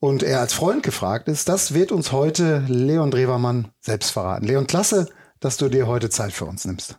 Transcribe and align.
und 0.00 0.22
er 0.22 0.40
als 0.40 0.52
Freund 0.52 0.82
gefragt 0.82 1.28
ist, 1.28 1.48
das 1.48 1.74
wird 1.74 1.92
uns 1.92 2.10
heute 2.10 2.64
Leon 2.66 3.10
Drewermann 3.10 3.68
selbst 3.80 4.10
verraten. 4.10 4.46
Leon, 4.46 4.66
klasse, 4.66 5.08
dass 5.38 5.56
du 5.56 5.68
dir 5.68 5.86
heute 5.86 6.10
Zeit 6.10 6.32
für 6.32 6.46
uns 6.46 6.64
nimmst. 6.64 6.98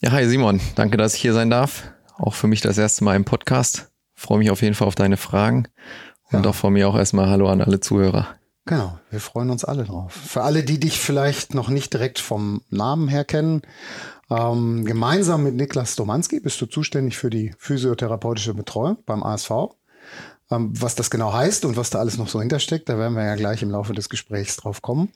Ja, 0.00 0.12
hi 0.12 0.26
Simon, 0.26 0.60
danke, 0.74 0.96
dass 0.96 1.14
ich 1.14 1.22
hier 1.22 1.32
sein 1.32 1.50
darf. 1.50 1.84
Auch 2.18 2.34
für 2.34 2.46
mich 2.46 2.60
das 2.60 2.76
erste 2.76 3.04
Mal 3.04 3.16
im 3.16 3.24
Podcast. 3.24 3.90
Freue 4.14 4.38
mich 4.38 4.50
auf 4.50 4.60
jeden 4.60 4.74
Fall 4.74 4.88
auf 4.88 4.94
deine 4.94 5.16
Fragen 5.16 5.68
und 6.30 6.44
ja. 6.44 6.50
auch 6.50 6.54
von 6.54 6.74
mir 6.74 6.88
auch 6.88 6.96
erstmal 6.96 7.30
Hallo 7.30 7.48
an 7.48 7.62
alle 7.62 7.80
Zuhörer. 7.80 8.28
Genau, 8.70 9.00
wir 9.10 9.18
freuen 9.18 9.50
uns 9.50 9.64
alle 9.64 9.82
drauf. 9.82 10.12
Für 10.12 10.42
alle, 10.42 10.62
die 10.62 10.78
dich 10.78 11.00
vielleicht 11.00 11.54
noch 11.54 11.70
nicht 11.70 11.92
direkt 11.92 12.20
vom 12.20 12.62
Namen 12.70 13.08
her 13.08 13.24
kennen, 13.24 13.62
ähm, 14.30 14.84
gemeinsam 14.84 15.42
mit 15.42 15.56
Niklas 15.56 15.96
Domanski 15.96 16.38
bist 16.38 16.60
du 16.60 16.66
zuständig 16.66 17.18
für 17.18 17.30
die 17.30 17.52
physiotherapeutische 17.58 18.54
Betreuung 18.54 18.98
beim 19.06 19.24
ASV. 19.24 19.74
Ähm, 20.52 20.70
was 20.80 20.94
das 20.94 21.10
genau 21.10 21.32
heißt 21.32 21.64
und 21.64 21.76
was 21.76 21.90
da 21.90 21.98
alles 21.98 22.16
noch 22.16 22.28
so 22.28 22.38
hintersteckt, 22.38 22.88
da 22.88 22.96
werden 22.96 23.16
wir 23.16 23.24
ja 23.24 23.34
gleich 23.34 23.60
im 23.62 23.72
Laufe 23.72 23.92
des 23.92 24.08
Gesprächs 24.08 24.56
drauf 24.56 24.82
kommen. 24.82 25.10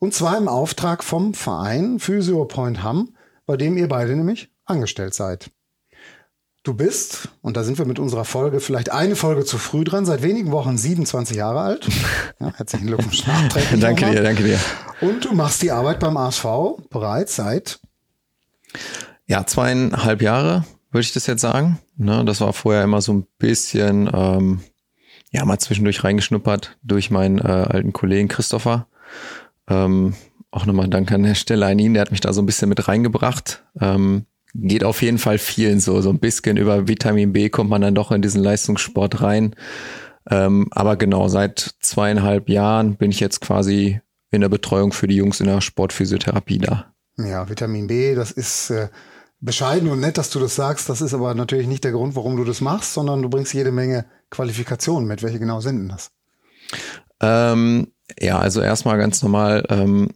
Und 0.00 0.12
zwar 0.12 0.36
im 0.36 0.48
Auftrag 0.48 1.04
vom 1.04 1.32
Verein 1.32 2.00
Physio 2.00 2.44
Point 2.46 2.82
Hamm, 2.82 3.14
bei 3.46 3.56
dem 3.56 3.76
ihr 3.76 3.86
beide 3.86 4.16
nämlich 4.16 4.50
angestellt 4.64 5.14
seid. 5.14 5.52
Du 6.66 6.74
bist, 6.74 7.28
und 7.42 7.56
da 7.56 7.62
sind 7.62 7.78
wir 7.78 7.84
mit 7.84 8.00
unserer 8.00 8.24
Folge 8.24 8.58
vielleicht 8.58 8.90
eine 8.90 9.14
Folge 9.14 9.44
zu 9.44 9.56
früh 9.56 9.84
dran, 9.84 10.04
seit 10.04 10.22
wenigen 10.22 10.50
Wochen 10.50 10.76
27 10.76 11.36
Jahre 11.36 11.60
alt. 11.60 11.86
Ja, 12.40 12.52
herzlichen 12.56 12.88
Glückwunsch 12.88 13.22
danke 13.80 14.10
dir, 14.10 14.22
danke 14.24 14.42
dir. 14.42 14.58
Und 15.00 15.24
du 15.24 15.32
machst 15.32 15.62
die 15.62 15.70
Arbeit 15.70 16.00
beim 16.00 16.16
ASV 16.16 16.44
bereits 16.90 17.36
seit? 17.36 17.78
Ja, 19.26 19.46
zweieinhalb 19.46 20.20
Jahre, 20.20 20.64
würde 20.90 21.02
ich 21.02 21.12
das 21.12 21.28
jetzt 21.28 21.40
sagen. 21.40 21.78
Ne, 21.96 22.24
das 22.24 22.40
war 22.40 22.52
vorher 22.52 22.82
immer 22.82 23.00
so 23.00 23.12
ein 23.12 23.28
bisschen, 23.38 24.10
ähm, 24.12 24.60
ja, 25.30 25.44
mal 25.44 25.60
zwischendurch 25.60 26.02
reingeschnuppert 26.02 26.76
durch 26.82 27.12
meinen 27.12 27.38
äh, 27.38 27.42
alten 27.42 27.92
Kollegen 27.92 28.26
Christopher. 28.26 28.88
Ähm, 29.68 30.14
auch 30.50 30.66
nochmal 30.66 30.88
Dank 30.88 31.12
an 31.12 31.22
der 31.22 31.36
Stelle 31.36 31.66
an 31.66 31.78
ihn, 31.78 31.94
der 31.94 32.00
hat 32.00 32.10
mich 32.10 32.20
da 32.20 32.32
so 32.32 32.42
ein 32.42 32.46
bisschen 32.46 32.68
mit 32.68 32.88
reingebracht. 32.88 33.64
Ähm, 33.80 34.26
geht 34.62 34.84
auf 34.84 35.02
jeden 35.02 35.18
Fall 35.18 35.38
vielen 35.38 35.80
so. 35.80 36.00
So 36.00 36.10
ein 36.10 36.18
bisschen 36.18 36.56
über 36.56 36.88
Vitamin 36.88 37.32
B 37.32 37.48
kommt 37.48 37.70
man 37.70 37.82
dann 37.82 37.94
doch 37.94 38.12
in 38.12 38.22
diesen 38.22 38.42
Leistungssport 38.42 39.22
rein. 39.22 39.54
Ähm, 40.28 40.68
aber 40.70 40.96
genau, 40.96 41.28
seit 41.28 41.74
zweieinhalb 41.80 42.48
Jahren 42.48 42.96
bin 42.96 43.10
ich 43.10 43.20
jetzt 43.20 43.40
quasi 43.40 44.00
in 44.30 44.40
der 44.40 44.48
Betreuung 44.48 44.92
für 44.92 45.06
die 45.06 45.16
Jungs 45.16 45.40
in 45.40 45.46
der 45.46 45.60
Sportphysiotherapie 45.60 46.58
da. 46.58 46.92
Ja, 47.18 47.48
Vitamin 47.48 47.86
B, 47.86 48.14
das 48.14 48.32
ist 48.32 48.70
äh, 48.70 48.88
bescheiden 49.40 49.88
und 49.88 50.00
nett, 50.00 50.18
dass 50.18 50.30
du 50.30 50.40
das 50.40 50.56
sagst. 50.56 50.88
Das 50.88 51.00
ist 51.00 51.14
aber 51.14 51.34
natürlich 51.34 51.66
nicht 51.66 51.84
der 51.84 51.92
Grund, 51.92 52.16
warum 52.16 52.36
du 52.36 52.44
das 52.44 52.60
machst, 52.60 52.92
sondern 52.92 53.22
du 53.22 53.28
bringst 53.28 53.54
jede 53.54 53.72
Menge 53.72 54.06
Qualifikationen 54.30 55.06
mit. 55.06 55.22
Welche 55.22 55.38
genau 55.38 55.60
sind 55.60 55.78
denn 55.78 55.88
das? 55.88 56.10
Ähm, 57.20 57.92
ja, 58.20 58.38
also 58.38 58.60
erstmal 58.60 58.98
ganz 58.98 59.22
normal 59.22 59.64
ähm, 59.68 60.08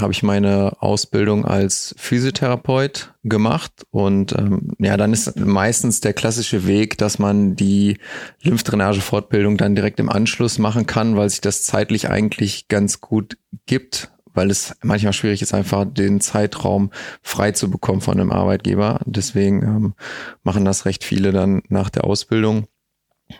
habe 0.00 0.12
ich 0.12 0.22
meine 0.22 0.76
Ausbildung 0.80 1.44
als 1.44 1.94
Physiotherapeut 1.96 3.14
gemacht 3.22 3.86
und 3.90 4.32
ähm, 4.32 4.72
ja, 4.78 4.96
dann 4.96 5.12
ist 5.12 5.38
meistens 5.38 6.00
der 6.00 6.12
klassische 6.12 6.66
Weg, 6.66 6.98
dass 6.98 7.18
man 7.18 7.54
die 7.54 7.98
Lymphdrainage-Fortbildung 8.42 9.56
dann 9.56 9.76
direkt 9.76 10.00
im 10.00 10.10
Anschluss 10.10 10.58
machen 10.58 10.86
kann, 10.86 11.16
weil 11.16 11.30
sich 11.30 11.40
das 11.40 11.62
zeitlich 11.62 12.10
eigentlich 12.10 12.68
ganz 12.68 13.00
gut 13.00 13.38
gibt, 13.66 14.10
weil 14.34 14.50
es 14.50 14.74
manchmal 14.82 15.12
schwierig 15.12 15.40
ist, 15.40 15.54
einfach 15.54 15.86
den 15.86 16.20
Zeitraum 16.20 16.90
frei 17.22 17.52
zu 17.52 17.70
bekommen 17.70 18.00
von 18.00 18.20
einem 18.20 18.32
Arbeitgeber. 18.32 19.00
Deswegen 19.06 19.62
ähm, 19.62 19.94
machen 20.42 20.64
das 20.64 20.84
recht 20.84 21.04
viele 21.04 21.32
dann 21.32 21.62
nach 21.68 21.90
der 21.90 22.04
Ausbildung. 22.04 22.66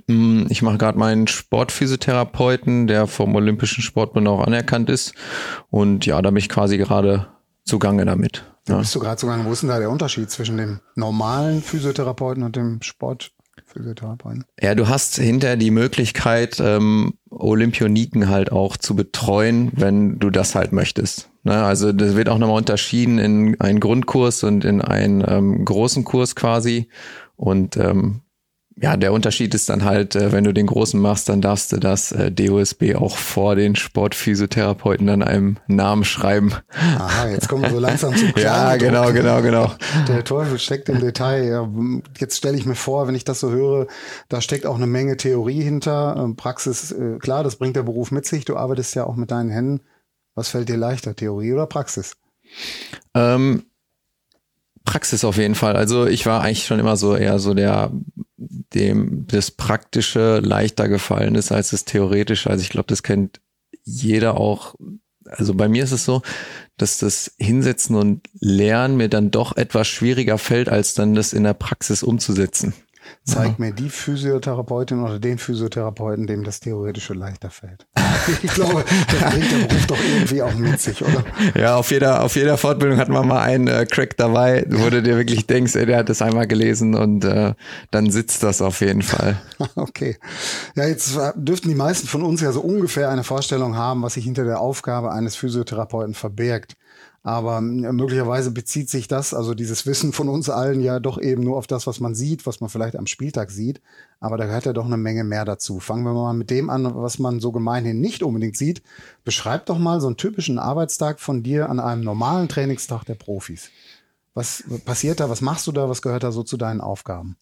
Mm, 0.06 0.46
ich 0.48 0.62
mache 0.62 0.78
gerade 0.78 0.98
meinen 0.98 1.26
Sportphysiotherapeuten, 1.26 2.86
der 2.86 3.06
vom 3.06 3.34
Olympischen 3.34 3.82
Sportbund 3.82 4.26
auch 4.28 4.40
anerkannt 4.40 4.90
ist. 4.90 5.14
Und 5.70 6.06
ja, 6.06 6.20
da 6.22 6.30
bin 6.30 6.38
ich 6.38 6.48
quasi 6.48 6.76
gerade 6.76 7.28
zugange 7.64 8.04
damit. 8.04 8.44
Da 8.64 8.74
ja. 8.74 8.78
bist 8.80 8.94
du 8.94 9.00
gerade 9.00 9.16
zugange. 9.16 9.44
Wo 9.44 9.52
ist 9.52 9.62
denn 9.62 9.68
da 9.68 9.78
der 9.78 9.90
Unterschied 9.90 10.30
zwischen 10.30 10.56
dem 10.56 10.80
normalen 10.94 11.62
Physiotherapeuten 11.62 12.42
und 12.42 12.56
dem 12.56 12.82
Sportphysiotherapeuten? 12.82 14.44
Ja, 14.60 14.74
du 14.74 14.88
hast 14.88 15.16
hinterher 15.16 15.56
die 15.56 15.70
Möglichkeit, 15.70 16.60
ähm, 16.60 17.14
Olympioniken 17.30 18.28
halt 18.28 18.50
auch 18.50 18.76
zu 18.76 18.96
betreuen, 18.96 19.70
wenn 19.74 20.18
du 20.18 20.30
das 20.30 20.54
halt 20.54 20.72
möchtest. 20.72 21.30
Ne? 21.44 21.62
Also 21.62 21.92
das 21.92 22.16
wird 22.16 22.28
auch 22.28 22.38
nochmal 22.38 22.58
unterschieden 22.58 23.18
in 23.18 23.60
einen 23.60 23.78
Grundkurs 23.78 24.42
und 24.42 24.64
in 24.64 24.82
einen 24.82 25.24
ähm, 25.26 25.64
großen 25.64 26.02
Kurs 26.02 26.34
quasi. 26.34 26.88
Und 27.36 27.76
ähm, 27.76 28.22
ja, 28.78 28.98
der 28.98 29.14
Unterschied 29.14 29.54
ist 29.54 29.70
dann 29.70 29.84
halt, 29.84 30.14
äh, 30.16 30.32
wenn 30.32 30.44
du 30.44 30.52
den 30.52 30.66
großen 30.66 31.00
machst, 31.00 31.30
dann 31.30 31.40
darfst 31.40 31.72
du 31.72 31.78
das 31.78 32.12
äh, 32.12 32.30
DOSB 32.30 32.94
auch 32.96 33.16
vor 33.16 33.56
den 33.56 33.74
Sportphysiotherapeuten 33.74 35.06
dann 35.06 35.22
einem 35.22 35.56
Namen 35.66 36.04
schreiben. 36.04 36.52
Aha, 36.98 37.30
jetzt 37.30 37.48
kommen 37.48 37.62
wir 37.62 37.70
so 37.70 37.78
langsam 37.78 38.14
zum 38.14 38.32
Ja, 38.36 38.76
genau, 38.76 39.12
genau, 39.12 39.40
genau. 39.40 39.72
Der 40.08 40.24
Teufel 40.24 40.58
steckt 40.58 40.90
im 40.90 41.00
Detail. 41.00 41.68
Jetzt 42.18 42.36
stelle 42.36 42.58
ich 42.58 42.66
mir 42.66 42.74
vor, 42.74 43.08
wenn 43.08 43.14
ich 43.14 43.24
das 43.24 43.40
so 43.40 43.50
höre, 43.50 43.86
da 44.28 44.42
steckt 44.42 44.66
auch 44.66 44.76
eine 44.76 44.86
Menge 44.86 45.16
Theorie 45.16 45.62
hinter. 45.62 46.16
Ähm, 46.18 46.36
Praxis, 46.36 46.92
äh, 46.92 47.16
klar, 47.18 47.44
das 47.44 47.56
bringt 47.56 47.76
der 47.76 47.82
Beruf 47.82 48.10
mit 48.10 48.26
sich. 48.26 48.44
Du 48.44 48.56
arbeitest 48.56 48.94
ja 48.94 49.04
auch 49.04 49.16
mit 49.16 49.30
deinen 49.30 49.48
Händen. 49.48 49.80
Was 50.34 50.50
fällt 50.50 50.68
dir 50.68 50.76
leichter, 50.76 51.16
Theorie 51.16 51.54
oder 51.54 51.64
Praxis? 51.66 52.16
Ähm, 53.14 53.64
Praxis 54.84 55.24
auf 55.24 55.38
jeden 55.38 55.54
Fall. 55.54 55.76
Also 55.76 56.06
ich 56.06 56.26
war 56.26 56.42
eigentlich 56.42 56.66
schon 56.66 56.78
immer 56.78 56.98
so 56.98 57.16
eher 57.16 57.38
so 57.38 57.54
der, 57.54 57.90
dem 58.36 59.26
das 59.26 59.50
Praktische 59.50 60.40
leichter 60.40 60.88
gefallen 60.88 61.34
ist 61.34 61.52
als 61.52 61.70
das 61.70 61.84
Theoretische. 61.84 62.50
Also 62.50 62.62
ich 62.62 62.70
glaube, 62.70 62.88
das 62.88 63.02
kennt 63.02 63.40
jeder 63.84 64.36
auch. 64.38 64.74
Also 65.24 65.54
bei 65.54 65.68
mir 65.68 65.84
ist 65.84 65.92
es 65.92 66.04
so, 66.04 66.22
dass 66.76 66.98
das 66.98 67.34
Hinsetzen 67.38 67.96
und 67.96 68.28
Lernen 68.38 68.96
mir 68.96 69.08
dann 69.08 69.30
doch 69.30 69.56
etwas 69.56 69.88
schwieriger 69.88 70.38
fällt, 70.38 70.68
als 70.68 70.94
dann 70.94 71.14
das 71.14 71.32
in 71.32 71.44
der 71.44 71.54
Praxis 71.54 72.02
umzusetzen. 72.02 72.74
Zeig 73.24 73.58
mir 73.58 73.72
die 73.72 73.90
Physiotherapeutin 73.90 75.02
oder 75.02 75.18
den 75.18 75.38
Physiotherapeuten, 75.38 76.26
dem 76.26 76.44
das 76.44 76.60
Theoretische 76.60 77.12
leichter 77.12 77.50
fällt. 77.50 77.86
ich 78.42 78.52
glaube, 78.52 78.84
das 79.10 79.32
bringt 79.32 79.50
der 79.50 79.66
Beruf 79.66 79.86
doch 79.86 79.98
irgendwie 79.98 80.42
auch 80.42 80.54
mit 80.54 80.80
sich, 80.80 81.02
oder? 81.02 81.24
Ja, 81.58 81.76
auf 81.76 81.90
jeder, 81.90 82.22
auf 82.22 82.36
jeder 82.36 82.56
Fortbildung 82.56 82.98
hat 82.98 83.08
man 83.08 83.26
mal 83.26 83.42
einen 83.42 83.66
äh, 83.66 83.84
Crack 83.86 84.16
dabei, 84.16 84.64
wo 84.70 84.90
du 84.90 85.02
dir 85.02 85.16
wirklich 85.16 85.46
denkst, 85.46 85.74
ey, 85.74 85.86
der 85.86 85.98
hat 85.98 86.08
das 86.08 86.22
einmal 86.22 86.46
gelesen 86.46 86.94
und 86.94 87.24
äh, 87.24 87.54
dann 87.90 88.10
sitzt 88.10 88.42
das 88.42 88.62
auf 88.62 88.80
jeden 88.80 89.02
Fall. 89.02 89.40
okay. 89.74 90.16
Ja, 90.74 90.86
jetzt 90.86 91.16
äh, 91.16 91.32
dürften 91.34 91.68
die 91.68 91.74
meisten 91.74 92.06
von 92.06 92.22
uns 92.22 92.40
ja 92.40 92.52
so 92.52 92.60
ungefähr 92.60 93.10
eine 93.10 93.24
Vorstellung 93.24 93.76
haben, 93.76 94.02
was 94.02 94.14
sich 94.14 94.24
hinter 94.24 94.44
der 94.44 94.60
Aufgabe 94.60 95.10
eines 95.10 95.36
Physiotherapeuten 95.36 96.14
verbirgt. 96.14 96.76
Aber 97.26 97.60
möglicherweise 97.60 98.52
bezieht 98.52 98.88
sich 98.88 99.08
das, 99.08 99.34
also 99.34 99.54
dieses 99.54 99.84
Wissen 99.84 100.12
von 100.12 100.28
uns 100.28 100.48
allen 100.48 100.80
ja 100.80 101.00
doch 101.00 101.20
eben 101.20 101.42
nur 101.42 101.56
auf 101.56 101.66
das, 101.66 101.88
was 101.88 101.98
man 101.98 102.14
sieht, 102.14 102.46
was 102.46 102.60
man 102.60 102.70
vielleicht 102.70 102.94
am 102.94 103.08
Spieltag 103.08 103.50
sieht. 103.50 103.80
Aber 104.20 104.36
da 104.36 104.46
gehört 104.46 104.64
ja 104.64 104.72
doch 104.72 104.86
eine 104.86 104.96
Menge 104.96 105.24
mehr 105.24 105.44
dazu. 105.44 105.80
Fangen 105.80 106.04
wir 106.04 106.12
mal 106.12 106.34
mit 106.34 106.50
dem 106.50 106.70
an, 106.70 106.88
was 106.94 107.18
man 107.18 107.40
so 107.40 107.50
gemeinhin 107.50 108.00
nicht 108.00 108.22
unbedingt 108.22 108.56
sieht. 108.56 108.80
Beschreib 109.24 109.66
doch 109.66 109.76
mal 109.76 110.00
so 110.00 110.06
einen 110.06 110.16
typischen 110.16 110.60
Arbeitstag 110.60 111.18
von 111.18 111.42
dir 111.42 111.68
an 111.68 111.80
einem 111.80 112.02
normalen 112.04 112.46
Trainingstag 112.46 113.02
der 113.06 113.16
Profis. 113.16 113.70
Was 114.34 114.62
passiert 114.84 115.18
da? 115.18 115.28
Was 115.28 115.40
machst 115.40 115.66
du 115.66 115.72
da? 115.72 115.88
Was 115.88 116.02
gehört 116.02 116.22
da 116.22 116.30
so 116.30 116.44
zu 116.44 116.56
deinen 116.56 116.80
Aufgaben? 116.80 117.36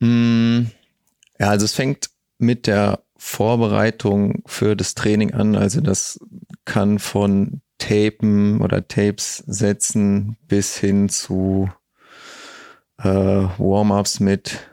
Mm, 0.00 0.62
ja, 1.38 1.50
also 1.50 1.64
es 1.64 1.74
fängt 1.74 2.10
mit 2.38 2.66
der 2.66 3.04
Vorbereitung 3.16 4.42
für 4.46 4.74
das 4.74 4.96
Training 4.96 5.32
an. 5.32 5.54
Also 5.54 5.80
das 5.80 6.18
kann 6.64 6.98
von 6.98 7.60
Tapen 7.78 8.60
oder 8.60 8.86
Tapes 8.86 9.44
setzen 9.46 10.36
bis 10.48 10.76
hin 10.76 11.08
zu 11.08 11.70
äh, 12.98 13.04
Warm-ups 13.04 14.20
mit 14.20 14.68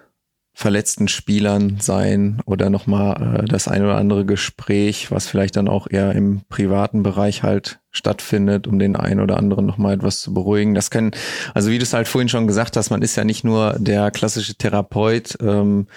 verletzten 0.56 1.08
Spielern 1.08 1.78
sein 1.80 2.42
oder 2.46 2.70
nochmal 2.70 3.42
äh, 3.42 3.46
das 3.46 3.68
ein 3.68 3.84
oder 3.84 3.98
andere 3.98 4.24
Gespräch, 4.24 5.12
was 5.12 5.28
vielleicht 5.28 5.56
dann 5.56 5.68
auch 5.68 5.88
eher 5.90 6.14
im 6.14 6.42
privaten 6.48 7.02
Bereich 7.02 7.42
halt 7.42 7.80
stattfindet, 7.90 8.68
um 8.68 8.78
den 8.78 8.96
einen 8.96 9.20
oder 9.20 9.38
anderen 9.38 9.66
nochmal 9.66 9.96
etwas 9.96 10.22
zu 10.22 10.34
beruhigen. 10.34 10.76
Das 10.76 10.92
können, 10.92 11.12
also 11.56 11.72
wie 11.72 11.80
du 11.80 11.84
es 11.84 11.94
halt 11.94 12.08
vorhin 12.08 12.30
schon 12.30 12.48
gesagt 12.48 12.78
hast, 12.78 12.92
man 12.92 13.02
ist 13.02 13.16
ja 13.16 13.24
nicht 13.24 13.44
nur 13.44 13.76
der 13.80 14.12
klassische 14.12 14.56
Therapeut, 14.56 15.38
ähm, 15.42 15.88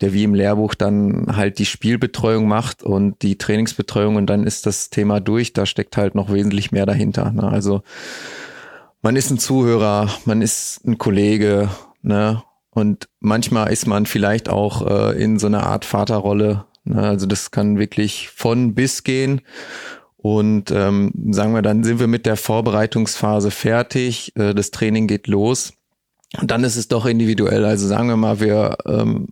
der 0.00 0.12
wie 0.12 0.24
im 0.24 0.34
Lehrbuch 0.34 0.74
dann 0.74 1.36
halt 1.36 1.58
die 1.58 1.66
Spielbetreuung 1.66 2.48
macht 2.48 2.82
und 2.82 3.22
die 3.22 3.38
Trainingsbetreuung 3.38 4.16
und 4.16 4.26
dann 4.26 4.44
ist 4.44 4.66
das 4.66 4.90
Thema 4.90 5.20
durch. 5.20 5.52
Da 5.52 5.66
steckt 5.66 5.96
halt 5.96 6.14
noch 6.14 6.32
wesentlich 6.32 6.72
mehr 6.72 6.86
dahinter. 6.86 7.30
Ne? 7.30 7.44
Also 7.44 7.82
man 9.02 9.16
ist 9.16 9.30
ein 9.30 9.38
Zuhörer, 9.38 10.08
man 10.24 10.42
ist 10.42 10.84
ein 10.86 10.98
Kollege, 10.98 11.68
ne? 12.02 12.42
Und 12.70 13.08
manchmal 13.20 13.72
ist 13.72 13.86
man 13.86 14.04
vielleicht 14.04 14.48
auch 14.48 14.84
äh, 14.84 15.22
in 15.22 15.38
so 15.38 15.46
einer 15.46 15.64
Art 15.64 15.84
Vaterrolle. 15.84 16.64
Ne? 16.82 17.00
Also 17.00 17.26
das 17.26 17.52
kann 17.52 17.78
wirklich 17.78 18.30
von 18.30 18.74
bis 18.74 19.04
gehen. 19.04 19.42
Und 20.16 20.72
ähm, 20.72 21.12
sagen 21.30 21.54
wir, 21.54 21.62
dann 21.62 21.84
sind 21.84 22.00
wir 22.00 22.08
mit 22.08 22.26
der 22.26 22.36
Vorbereitungsphase 22.36 23.52
fertig, 23.52 24.34
äh, 24.36 24.54
das 24.54 24.72
Training 24.72 25.06
geht 25.06 25.28
los. 25.28 25.74
Und 26.40 26.50
dann 26.50 26.64
ist 26.64 26.76
es 26.76 26.88
doch 26.88 27.06
individuell. 27.06 27.64
Also 27.64 27.86
sagen 27.86 28.08
wir 28.08 28.16
mal, 28.16 28.40
wir 28.40 28.76
ähm, 28.86 29.28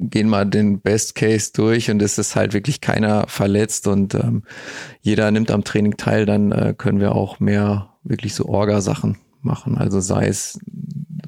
gehen 0.00 0.28
mal 0.28 0.46
den 0.46 0.80
Best 0.80 1.14
Case 1.14 1.50
durch 1.54 1.90
und 1.90 2.00
es 2.00 2.18
ist 2.18 2.34
halt 2.34 2.54
wirklich 2.54 2.80
keiner 2.80 3.26
verletzt 3.28 3.86
und 3.86 4.14
ähm, 4.14 4.42
jeder 5.00 5.30
nimmt 5.30 5.50
am 5.50 5.64
Training 5.64 5.96
teil, 5.96 6.24
dann 6.26 6.52
äh, 6.52 6.74
können 6.76 7.00
wir 7.00 7.14
auch 7.14 7.38
mehr 7.38 7.90
wirklich 8.02 8.34
so 8.34 8.46
Orga-Sachen 8.46 9.18
machen. 9.42 9.76
Also 9.76 10.00
sei 10.00 10.26
es 10.26 10.58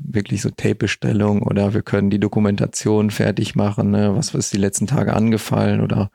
wirklich 0.04 0.42
so 0.42 0.50
Tape-Bestellung 0.50 1.42
oder 1.42 1.74
wir 1.74 1.82
können 1.82 2.10
die 2.10 2.20
Dokumentation 2.20 3.10
fertig 3.10 3.54
machen, 3.54 3.90
ne? 3.90 4.14
was 4.14 4.34
ist 4.34 4.52
die 4.52 4.58
letzten 4.58 4.86
Tage 4.86 5.14
angefallen 5.14 5.80
oder 5.80 6.10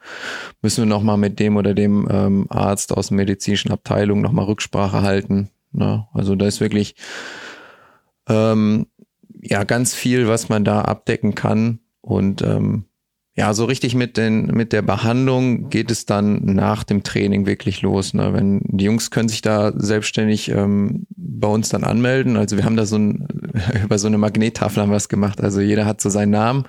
müssen 0.61 0.83
wir 0.83 0.85
nochmal 0.89 1.17
mit 1.17 1.39
dem 1.39 1.57
oder 1.57 1.73
dem 1.73 2.07
ähm, 2.09 2.45
Arzt 2.49 2.95
aus 2.95 3.07
der 3.07 3.17
medizinischen 3.17 3.71
Abteilung 3.71 4.21
nochmal 4.21 4.45
Rücksprache 4.45 5.01
halten. 5.01 5.49
Ne? 5.71 6.07
Also 6.13 6.35
da 6.35 6.45
ist 6.47 6.61
wirklich 6.61 6.95
ähm, 8.27 8.87
ja 9.41 9.63
ganz 9.63 9.93
viel, 9.93 10.27
was 10.27 10.49
man 10.49 10.63
da 10.63 10.81
abdecken 10.81 11.35
kann 11.35 11.79
und 12.07 12.41
ähm, 12.41 12.85
ja, 13.35 13.53
so 13.53 13.65
richtig 13.65 13.93
mit 13.93 14.15
den 14.15 14.47
mit 14.47 14.71
der 14.71 14.81
Behandlung 14.81 15.69
geht 15.69 15.91
es 15.91 16.05
dann 16.05 16.43
nach 16.43 16.83
dem 16.83 17.03
Training 17.03 17.45
wirklich 17.45 17.81
los. 17.81 18.13
Ne? 18.13 18.33
Wenn 18.33 18.61
die 18.63 18.85
Jungs 18.85 19.11
können 19.11 19.29
sich 19.29 19.41
da 19.41 19.73
selbstständig 19.75 20.49
ähm, 20.49 21.05
bei 21.15 21.49
uns 21.49 21.69
dann 21.69 21.83
anmelden. 21.83 22.37
Also 22.37 22.55
wir 22.55 22.63
haben 22.63 22.77
da 22.77 22.85
so 22.85 22.95
ein 22.95 23.27
über 23.83 23.99
so 23.99 24.07
eine 24.07 24.17
Magnettafel 24.17 24.81
haben 24.81 24.89
wir 24.89 24.95
es 24.95 25.09
gemacht. 25.09 25.41
Also 25.41 25.59
jeder 25.59 25.85
hat 25.85 26.01
so 26.01 26.09
seinen 26.09 26.31
Namen. 26.31 26.65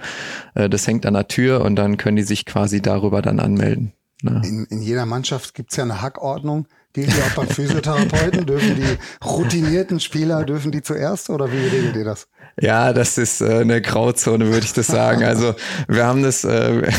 Äh, 0.55 0.69
das 0.69 0.87
hängt 0.87 1.07
an 1.07 1.15
der 1.15 1.29
Tür 1.29 1.63
und 1.63 1.77
dann 1.77 1.97
können 1.97 2.17
die 2.17 2.23
sich 2.25 2.45
quasi 2.45 2.83
darüber 2.83 3.23
dann 3.23 3.39
anmelden. 3.39 3.93
Ne? 4.23 4.43
In, 4.45 4.65
in 4.69 4.83
jeder 4.83 5.07
Mannschaft 5.07 5.55
gibt's 5.55 5.77
ja 5.77 5.85
eine 5.85 6.03
Hackordnung. 6.03 6.67
Gilt 6.99 7.17
die 7.17 7.23
auch 7.23 7.35
beim 7.37 7.49
Physiotherapeuten? 7.49 8.45
dürfen 8.45 8.75
die 8.75 9.25
routinierten 9.25 10.01
Spieler, 10.01 10.45
dürfen 10.45 10.73
die 10.73 10.83
zuerst 10.83 11.31
oder 11.31 11.53
wie 11.53 11.69
regelt 11.69 11.95
ihr 11.95 12.05
das? 12.05 12.27
Ja, 12.61 12.93
das 12.93 13.19
ist 13.19 13.41
äh, 13.41 13.61
eine 13.61 13.81
Grauzone, 13.81 14.47
würde 14.47 14.65
ich 14.65 14.73
das 14.73 14.89
sagen. 14.89 15.23
Also 15.23 15.55
wir 15.87 16.07
haben 16.07 16.25
das, 16.25 16.43
äh, 16.43 16.91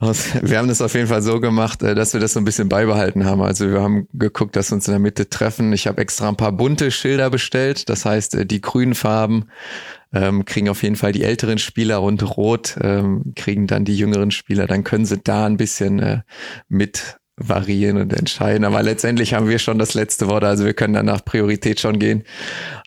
aus, 0.00 0.26
wir 0.42 0.58
haben 0.58 0.68
das 0.68 0.82
auf 0.82 0.92
jeden 0.92 1.06
Fall 1.06 1.22
so 1.22 1.40
gemacht, 1.40 1.82
äh, 1.82 1.94
dass 1.94 2.12
wir 2.12 2.20
das 2.20 2.34
so 2.34 2.40
ein 2.40 2.44
bisschen 2.44 2.68
beibehalten 2.68 3.24
haben. 3.24 3.40
Also 3.40 3.70
wir 3.70 3.80
haben 3.80 4.06
geguckt, 4.12 4.54
dass 4.54 4.70
wir 4.70 4.74
uns 4.74 4.86
in 4.86 4.92
der 4.92 5.00
Mitte 5.00 5.30
treffen. 5.30 5.72
Ich 5.72 5.86
habe 5.86 6.02
extra 6.02 6.28
ein 6.28 6.36
paar 6.36 6.52
bunte 6.52 6.90
Schilder 6.90 7.30
bestellt. 7.30 7.88
Das 7.88 8.04
heißt, 8.04 8.34
äh, 8.34 8.44
die 8.44 8.60
grünen 8.60 8.94
Farben 8.94 9.46
ähm, 10.12 10.44
kriegen 10.44 10.68
auf 10.68 10.82
jeden 10.82 10.96
Fall 10.96 11.12
die 11.12 11.24
älteren 11.24 11.56
Spieler 11.56 12.02
und 12.02 12.36
rot 12.36 12.76
ähm, 12.82 13.32
kriegen 13.34 13.66
dann 13.66 13.86
die 13.86 13.96
jüngeren 13.96 14.30
Spieler. 14.30 14.66
Dann 14.66 14.84
können 14.84 15.06
sie 15.06 15.16
da 15.16 15.46
ein 15.46 15.56
bisschen 15.56 16.00
äh, 16.00 16.20
mit 16.68 17.16
variieren 17.48 17.96
und 17.98 18.12
entscheiden. 18.12 18.64
Aber 18.64 18.82
letztendlich 18.82 19.34
haben 19.34 19.48
wir 19.48 19.58
schon 19.58 19.78
das 19.78 19.94
letzte 19.94 20.28
Wort. 20.28 20.44
Also 20.44 20.64
wir 20.64 20.74
können 20.74 20.94
dann 20.94 21.06
nach 21.06 21.24
Priorität 21.24 21.80
schon 21.80 21.98
gehen. 21.98 22.24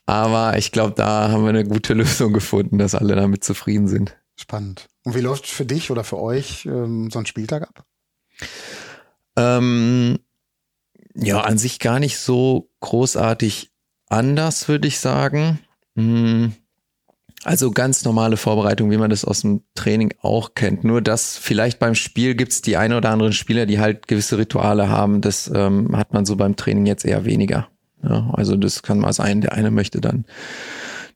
Aber 0.05 0.57
ich 0.57 0.71
glaube, 0.71 0.93
da 0.95 1.29
haben 1.29 1.43
wir 1.43 1.49
eine 1.49 1.65
gute 1.65 1.93
Lösung 1.93 2.33
gefunden, 2.33 2.77
dass 2.77 2.95
alle 2.95 3.15
damit 3.15 3.43
zufrieden 3.43 3.87
sind. 3.87 4.17
Spannend. 4.35 4.87
Und 5.03 5.15
wie 5.15 5.21
läuft 5.21 5.47
für 5.47 5.65
dich 5.65 5.91
oder 5.91 6.03
für 6.03 6.19
euch 6.19 6.65
ähm, 6.65 7.09
so 7.09 7.19
ein 7.19 7.25
Spieltag 7.25 7.63
ab? 7.63 7.85
Ähm, 9.37 10.19
ja, 11.15 11.41
an 11.41 11.57
sich 11.57 11.79
gar 11.79 11.99
nicht 11.99 12.17
so 12.17 12.69
großartig 12.81 13.71
anders, 14.07 14.67
würde 14.67 14.87
ich 14.87 14.99
sagen. 14.99 15.59
Hm. 15.95 16.53
Also 17.45 17.69
ganz 17.69 18.03
normale 18.03 18.37
Vorbereitung, 18.37 18.89
wie 18.89 18.97
man 18.97 19.11
das 19.11 19.23
aus 19.23 19.41
dem 19.41 19.61
Training 19.75 20.15
auch 20.23 20.55
kennt. 20.55 20.83
Nur 20.83 20.99
dass 20.99 21.37
vielleicht 21.37 21.77
beim 21.77 21.93
Spiel 21.93 22.33
gibt's 22.33 22.63
die 22.63 22.75
eine 22.75 22.97
oder 22.97 23.11
anderen 23.11 23.33
Spieler, 23.33 23.67
die 23.67 23.79
halt 23.79 24.07
gewisse 24.07 24.39
Rituale 24.39 24.89
haben. 24.89 25.21
Das 25.21 25.49
ähm, 25.53 25.95
hat 25.95 26.11
man 26.11 26.25
so 26.25 26.37
beim 26.37 26.55
Training 26.55 26.87
jetzt 26.87 27.05
eher 27.05 27.23
weniger. 27.23 27.67
Ja, 28.03 28.31
also 28.33 28.55
das 28.55 28.81
kann 28.81 28.97
mal 28.97 29.13
sein, 29.13 29.41
der 29.41 29.53
eine 29.53 29.69
möchte 29.69 30.01
dann 30.01 30.25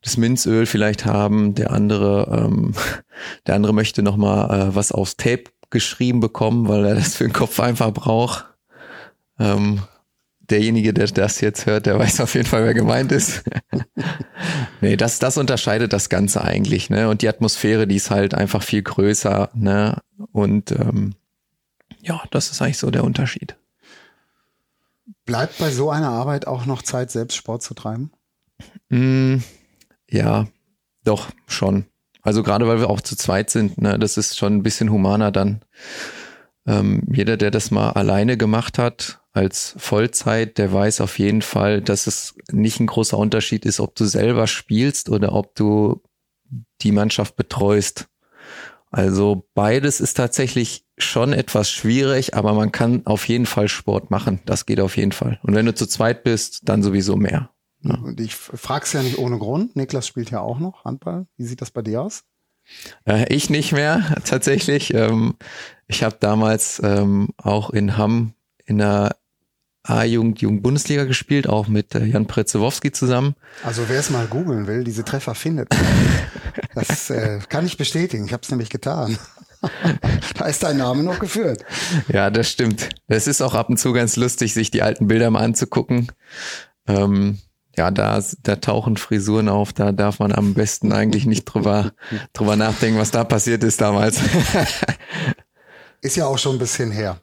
das 0.03 0.17
Minzöl 0.17 0.67
vielleicht 0.67 1.03
haben, 1.03 1.55
der 1.55 1.71
andere, 1.71 2.45
ähm, 2.45 2.73
der 3.47 3.55
andere 3.55 3.73
möchte 3.73 4.03
noch 4.03 4.15
mal 4.15 4.69
äh, 4.69 4.75
was 4.75 4.91
aufs 4.91 5.17
Tape 5.17 5.45
geschrieben 5.71 6.19
bekommen, 6.19 6.67
weil 6.67 6.85
er 6.85 6.93
das 6.93 7.15
für 7.15 7.23
den 7.23 7.33
Kopf 7.33 7.59
einfach 7.59 7.91
braucht. 7.91 8.45
Ähm, 9.39 9.81
derjenige, 10.51 10.93
der 10.93 11.07
das 11.07 11.41
jetzt 11.41 11.65
hört, 11.65 11.85
der 11.85 11.97
weiß 11.99 12.21
auf 12.21 12.33
jeden 12.35 12.47
Fall, 12.47 12.65
wer 12.65 12.73
gemeint 12.73 13.11
ist. 13.11 13.43
nee, 14.81 14.97
das, 14.97 15.19
das 15.19 15.37
unterscheidet 15.37 15.93
das 15.93 16.09
Ganze 16.09 16.43
eigentlich, 16.43 16.89
ne? 16.89 17.09
Und 17.09 17.21
die 17.21 17.29
Atmosphäre, 17.29 17.87
die 17.87 17.95
ist 17.95 18.11
halt 18.11 18.33
einfach 18.33 18.63
viel 18.63 18.81
größer, 18.81 19.49
ne? 19.53 20.01
Und 20.31 20.71
ähm, 20.71 21.15
ja, 22.01 22.23
das 22.31 22.51
ist 22.51 22.61
eigentlich 22.61 22.77
so 22.77 22.91
der 22.91 23.03
Unterschied. 23.03 23.55
Bleibt 25.25 25.57
bei 25.59 25.71
so 25.71 25.89
einer 25.89 26.09
Arbeit 26.09 26.47
auch 26.47 26.65
noch 26.65 26.81
Zeit, 26.81 27.11
selbst 27.11 27.35
Sport 27.35 27.61
zu 27.61 27.73
treiben? 27.73 28.11
Mm, 28.89 29.37
ja, 30.09 30.47
doch, 31.03 31.29
schon. 31.47 31.85
Also 32.21 32.43
gerade 32.43 32.67
weil 32.67 32.79
wir 32.79 32.89
auch 32.89 33.01
zu 33.01 33.15
zweit 33.15 33.49
sind, 33.49 33.81
ne, 33.81 33.97
das 33.97 34.17
ist 34.17 34.37
schon 34.37 34.55
ein 34.55 34.63
bisschen 34.63 34.91
humaner 34.91 35.31
dann. 35.31 35.61
Ähm, 36.67 37.03
jeder, 37.11 37.37
der 37.37 37.51
das 37.51 37.71
mal 37.71 37.91
alleine 37.91 38.37
gemacht 38.37 38.77
hat, 38.77 39.21
als 39.31 39.75
Vollzeit, 39.77 40.57
der 40.57 40.73
weiß 40.73 41.01
auf 41.01 41.19
jeden 41.19 41.41
Fall, 41.41 41.81
dass 41.81 42.07
es 42.07 42.35
nicht 42.51 42.79
ein 42.79 42.87
großer 42.87 43.17
Unterschied 43.17 43.65
ist, 43.65 43.79
ob 43.79 43.95
du 43.95 44.05
selber 44.05 44.47
spielst 44.47 45.09
oder 45.09 45.33
ob 45.33 45.55
du 45.55 46.01
die 46.81 46.91
Mannschaft 46.91 47.35
betreust. 47.35 48.07
Also 48.91 49.47
beides 49.53 50.01
ist 50.01 50.15
tatsächlich 50.15 50.83
schon 50.97 51.31
etwas 51.31 51.69
schwierig, 51.69 52.33
aber 52.33 52.53
man 52.53 52.71
kann 52.71 53.05
auf 53.05 53.27
jeden 53.27 53.45
Fall 53.45 53.67
Sport 53.67 54.09
machen. 54.09 54.39
Das 54.45 54.65
geht 54.65 54.79
auf 54.79 54.97
jeden 54.97 55.11
Fall. 55.11 55.39
Und 55.43 55.53
wenn 55.53 55.67
du 55.67 55.75
zu 55.75 55.85
zweit 55.85 56.23
bist, 56.23 56.67
dann 56.67 56.81
sowieso 56.81 57.15
mehr. 57.15 57.51
Ja. 57.81 57.95
Und 57.95 58.19
ich 58.19 58.35
frag's 58.35 58.93
ja 58.93 59.03
nicht 59.03 59.19
ohne 59.19 59.37
Grund. 59.37 59.75
Niklas 59.75 60.07
spielt 60.07 60.31
ja 60.31 60.41
auch 60.41 60.59
noch 60.59 60.83
Handball. 60.85 61.27
Wie 61.37 61.45
sieht 61.45 61.61
das 61.61 61.71
bei 61.71 61.81
dir 61.81 62.01
aus? 62.01 62.23
Äh, 63.05 63.33
ich 63.33 63.49
nicht 63.49 63.71
mehr, 63.71 64.15
tatsächlich. 64.25 64.93
Ähm, 64.93 65.35
ich 65.89 66.03
habe 66.03 66.15
damals 66.19 66.79
ähm, 66.83 67.29
auch 67.37 67.71
in 67.71 67.97
Hamm 67.97 68.33
in 68.65 68.77
der 68.77 69.15
A-Jugend, 69.83 70.39
Jugend-Bundesliga 70.39 71.05
gespielt, 71.05 71.49
auch 71.49 71.67
mit 71.67 71.95
äh, 71.95 72.05
Jan 72.05 72.27
Pretzewowski 72.27 72.91
zusammen. 72.91 73.35
Also 73.63 73.89
wer 73.89 73.99
es 73.99 74.11
mal 74.11 74.27
googeln 74.27 74.67
will, 74.67 74.83
diese 74.83 75.03
Treffer 75.03 75.33
findet. 75.33 75.69
das 76.75 77.09
äh, 77.09 77.39
kann 77.49 77.65
ich 77.65 77.77
bestätigen. 77.77 78.25
Ich 78.25 78.33
habe 78.33 78.43
es 78.43 78.51
nämlich 78.51 78.69
getan. 78.69 79.17
da 80.37 80.45
ist 80.45 80.61
dein 80.61 80.77
Name 80.77 81.01
noch 81.01 81.17
geführt. 81.17 81.65
Ja, 82.07 82.29
das 82.29 82.51
stimmt. 82.51 82.89
Es 83.07 83.25
ist 83.25 83.41
auch 83.41 83.55
ab 83.55 83.69
und 83.69 83.77
zu 83.77 83.91
ganz 83.91 84.15
lustig, 84.15 84.53
sich 84.53 84.69
die 84.69 84.83
alten 84.83 85.07
Bilder 85.07 85.31
mal 85.31 85.43
anzugucken. 85.43 86.11
Ähm, 86.87 87.39
ja, 87.75 87.89
da, 87.89 88.21
da 88.43 88.57
tauchen 88.57 88.97
Frisuren 88.97 89.49
auf, 89.49 89.73
da 89.73 89.91
darf 89.91 90.19
man 90.19 90.33
am 90.33 90.53
besten 90.53 90.91
eigentlich 90.91 91.25
nicht 91.25 91.45
drüber, 91.45 91.93
drüber 92.33 92.55
nachdenken, 92.55 92.99
was 92.99 93.11
da 93.11 93.23
passiert 93.23 93.63
ist 93.63 93.81
damals. 93.81 94.19
ist 96.01 96.15
ja 96.15 96.25
auch 96.25 96.37
schon 96.37 96.55
ein 96.55 96.59
bisschen 96.59 96.91
her. 96.91 97.19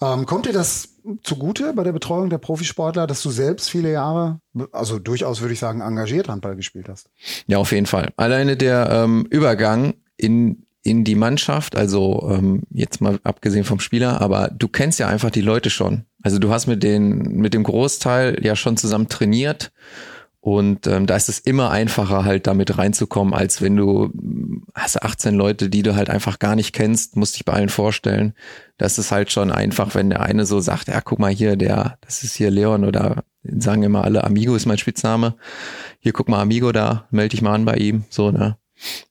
Ähm, 0.00 0.26
kommt 0.26 0.46
dir 0.46 0.52
das 0.52 0.88
zugute 1.22 1.72
bei 1.74 1.84
der 1.84 1.92
Betreuung 1.92 2.30
der 2.30 2.38
Profisportler, 2.38 3.06
dass 3.06 3.22
du 3.22 3.30
selbst 3.30 3.70
viele 3.70 3.92
Jahre, 3.92 4.40
also 4.72 4.98
durchaus 4.98 5.40
würde 5.40 5.54
ich 5.54 5.60
sagen, 5.60 5.80
engagiert 5.80 6.28
Handball 6.28 6.56
gespielt 6.56 6.88
hast? 6.88 7.08
Ja, 7.46 7.58
auf 7.58 7.72
jeden 7.72 7.86
Fall. 7.86 8.12
Alleine 8.16 8.56
der 8.56 8.88
ähm, 8.90 9.26
Übergang 9.30 9.94
in 10.16 10.66
in 10.84 11.04
die 11.04 11.14
Mannschaft, 11.14 11.76
also 11.76 12.28
ähm, 12.28 12.62
jetzt 12.70 13.00
mal 13.00 13.20
abgesehen 13.22 13.64
vom 13.64 13.78
Spieler, 13.78 14.20
aber 14.20 14.50
du 14.52 14.66
kennst 14.66 14.98
ja 14.98 15.06
einfach 15.06 15.30
die 15.30 15.40
Leute 15.40 15.70
schon. 15.70 16.06
Also 16.24 16.40
du 16.40 16.50
hast 16.50 16.66
mit 16.66 16.82
den 16.82 17.36
mit 17.36 17.54
dem 17.54 17.62
Großteil 17.62 18.44
ja 18.44 18.56
schon 18.56 18.76
zusammen 18.76 19.08
trainiert 19.08 19.70
und 20.44 20.88
ähm, 20.88 21.06
da 21.06 21.14
ist 21.14 21.28
es 21.28 21.38
immer 21.38 21.70
einfacher, 21.70 22.24
halt 22.24 22.48
damit 22.48 22.76
reinzukommen, 22.76 23.32
als 23.32 23.62
wenn 23.62 23.76
du 23.76 24.10
hast 24.74 25.00
18 25.00 25.36
Leute, 25.36 25.70
die 25.70 25.84
du 25.84 25.94
halt 25.94 26.10
einfach 26.10 26.40
gar 26.40 26.56
nicht 26.56 26.72
kennst, 26.72 27.14
musst 27.14 27.36
dich 27.36 27.44
bei 27.44 27.52
allen 27.52 27.68
vorstellen. 27.68 28.34
Das 28.76 28.98
ist 28.98 29.12
halt 29.12 29.30
schon 29.30 29.52
einfach, 29.52 29.94
wenn 29.94 30.10
der 30.10 30.20
eine 30.22 30.44
so 30.44 30.58
sagt, 30.58 30.88
ja, 30.88 31.00
guck 31.00 31.20
mal 31.20 31.30
hier, 31.30 31.54
der, 31.54 31.96
das 32.00 32.24
ist 32.24 32.34
hier 32.34 32.50
Leon 32.50 32.84
oder 32.84 33.22
sagen 33.44 33.84
immer 33.84 34.02
alle, 34.02 34.24
Amigo 34.24 34.56
ist 34.56 34.66
mein 34.66 34.78
Spitzname. 34.78 35.36
Hier 36.00 36.12
guck 36.12 36.28
mal, 36.28 36.40
Amigo 36.40 36.72
da, 36.72 37.06
melde 37.12 37.30
dich 37.30 37.42
mal 37.42 37.54
an 37.54 37.64
bei 37.64 37.76
ihm, 37.76 38.04
so, 38.10 38.32
ne? 38.32 38.56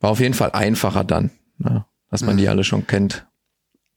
war 0.02 0.10
auf 0.10 0.20
jeden 0.20 0.34
Fall 0.34 0.52
einfacher 0.52 1.06
dann, 1.06 1.32
ne? 1.60 1.86
dass 2.10 2.24
man 2.24 2.36
die 2.36 2.50
alle 2.50 2.66
schon 2.66 2.88
kennt. 2.88 3.26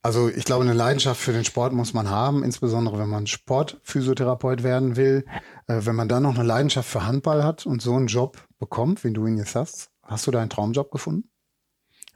Also 0.05 0.29
ich 0.29 0.45
glaube, 0.45 0.65
eine 0.65 0.75
Leidenschaft 0.75 1.19
für 1.19 1.33
den 1.33 1.47
Sport 1.47 1.73
muss 1.73 1.95
man 1.95 2.11
haben, 2.11 2.45
insbesondere 2.45 2.99
wenn 2.99 3.09
man 3.09 3.27
Sportphysiotherapeut 3.27 4.63
werden 4.63 4.97
will. 4.97 5.25
Äh, 5.67 5.81
wenn 5.85 5.97
man 5.97 6.09
dann 6.09 6.25
noch 6.25 6.35
eine 6.35 6.45
Leidenschaft 6.47 6.91
für 6.91 7.07
Handball 7.07 7.43
hat 7.43 7.65
und 7.65 7.81
so 7.81 7.95
einen 7.95 8.07
Job 8.07 8.37
bekommt, 8.59 9.03
wie 9.03 9.15
du 9.15 9.27
ihn 9.27 9.39
jetzt 9.39 9.55
hast, 9.55 9.89
hast 10.03 10.27
du 10.27 10.31
deinen 10.31 10.51
Traumjob 10.51 10.91
gefunden? 10.91 11.31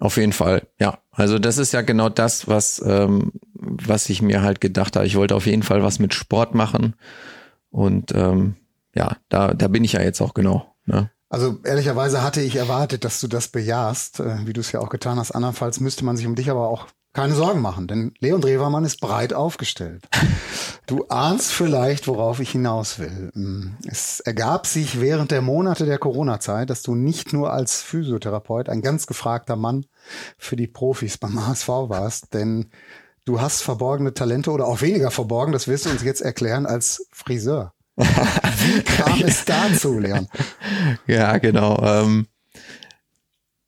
Auf 0.00 0.18
jeden 0.18 0.34
Fall, 0.34 0.68
ja. 0.78 0.98
Also 1.12 1.38
das 1.38 1.56
ist 1.56 1.72
ja 1.72 1.80
genau 1.80 2.10
das, 2.10 2.46
was, 2.46 2.82
ähm, 2.84 3.32
was 3.54 4.10
ich 4.10 4.20
mir 4.20 4.42
halt 4.42 4.60
gedacht 4.60 4.94
habe. 4.94 5.06
Ich 5.06 5.16
wollte 5.16 5.34
auf 5.34 5.46
jeden 5.46 5.62
Fall 5.62 5.82
was 5.82 5.98
mit 5.98 6.12
Sport 6.12 6.54
machen. 6.54 6.94
Und 7.70 8.12
ähm, 8.14 8.56
ja, 8.94 9.16
da, 9.30 9.54
da 9.54 9.68
bin 9.68 9.82
ich 9.82 9.94
ja 9.94 10.02
jetzt 10.02 10.20
auch 10.20 10.34
genau. 10.34 10.74
Ne? 10.84 11.10
Also 11.30 11.58
ehrlicherweise 11.64 12.22
hatte 12.22 12.42
ich 12.42 12.56
erwartet, 12.56 13.06
dass 13.06 13.18
du 13.18 13.28
das 13.28 13.48
bejahst, 13.48 14.20
äh, 14.20 14.46
wie 14.46 14.52
du 14.52 14.60
es 14.60 14.72
ja 14.72 14.80
auch 14.80 14.90
getan 14.90 15.18
hast. 15.18 15.30
Andernfalls 15.30 15.80
müsste 15.80 16.04
man 16.04 16.18
sich 16.18 16.26
um 16.26 16.34
dich 16.34 16.50
aber 16.50 16.68
auch 16.68 16.86
keine 17.18 17.34
Sorgen 17.34 17.60
machen, 17.60 17.88
denn 17.88 18.14
Leon 18.20 18.40
Drewermann 18.40 18.84
ist 18.84 19.00
breit 19.00 19.32
aufgestellt. 19.34 20.04
Du 20.86 21.06
ahnst 21.08 21.50
vielleicht, 21.50 22.06
worauf 22.06 22.38
ich 22.38 22.52
hinaus 22.52 23.00
will. 23.00 23.32
Hm, 23.34 23.74
es 23.88 24.20
ergab 24.20 24.68
sich 24.68 25.00
während 25.00 25.32
der 25.32 25.42
Monate 25.42 25.84
der 25.84 25.98
Corona-Zeit, 25.98 26.70
dass 26.70 26.82
du 26.82 26.94
nicht 26.94 27.32
nur 27.32 27.52
als 27.52 27.82
Physiotherapeut 27.82 28.68
ein 28.68 28.82
ganz 28.82 29.08
gefragter 29.08 29.56
Mann 29.56 29.86
für 30.38 30.54
die 30.54 30.68
Profis 30.68 31.18
beim 31.18 31.44
HSV 31.44 31.66
warst, 31.66 32.34
denn 32.34 32.70
du 33.24 33.40
hast 33.40 33.62
verborgene 33.62 34.14
Talente 34.14 34.52
oder 34.52 34.68
auch 34.68 34.80
weniger 34.80 35.10
verborgen, 35.10 35.52
das 35.52 35.66
wirst 35.66 35.86
du 35.86 35.90
uns 35.90 36.04
jetzt 36.04 36.20
erklären, 36.20 36.66
als 36.66 37.08
Friseur. 37.10 37.72
Wie 37.96 38.82
kam 38.84 39.22
es 39.24 39.44
dazu, 39.44 39.98
Leon? 39.98 40.28
Ja, 41.08 41.38
genau. 41.38 41.82
Ähm, 41.82 42.28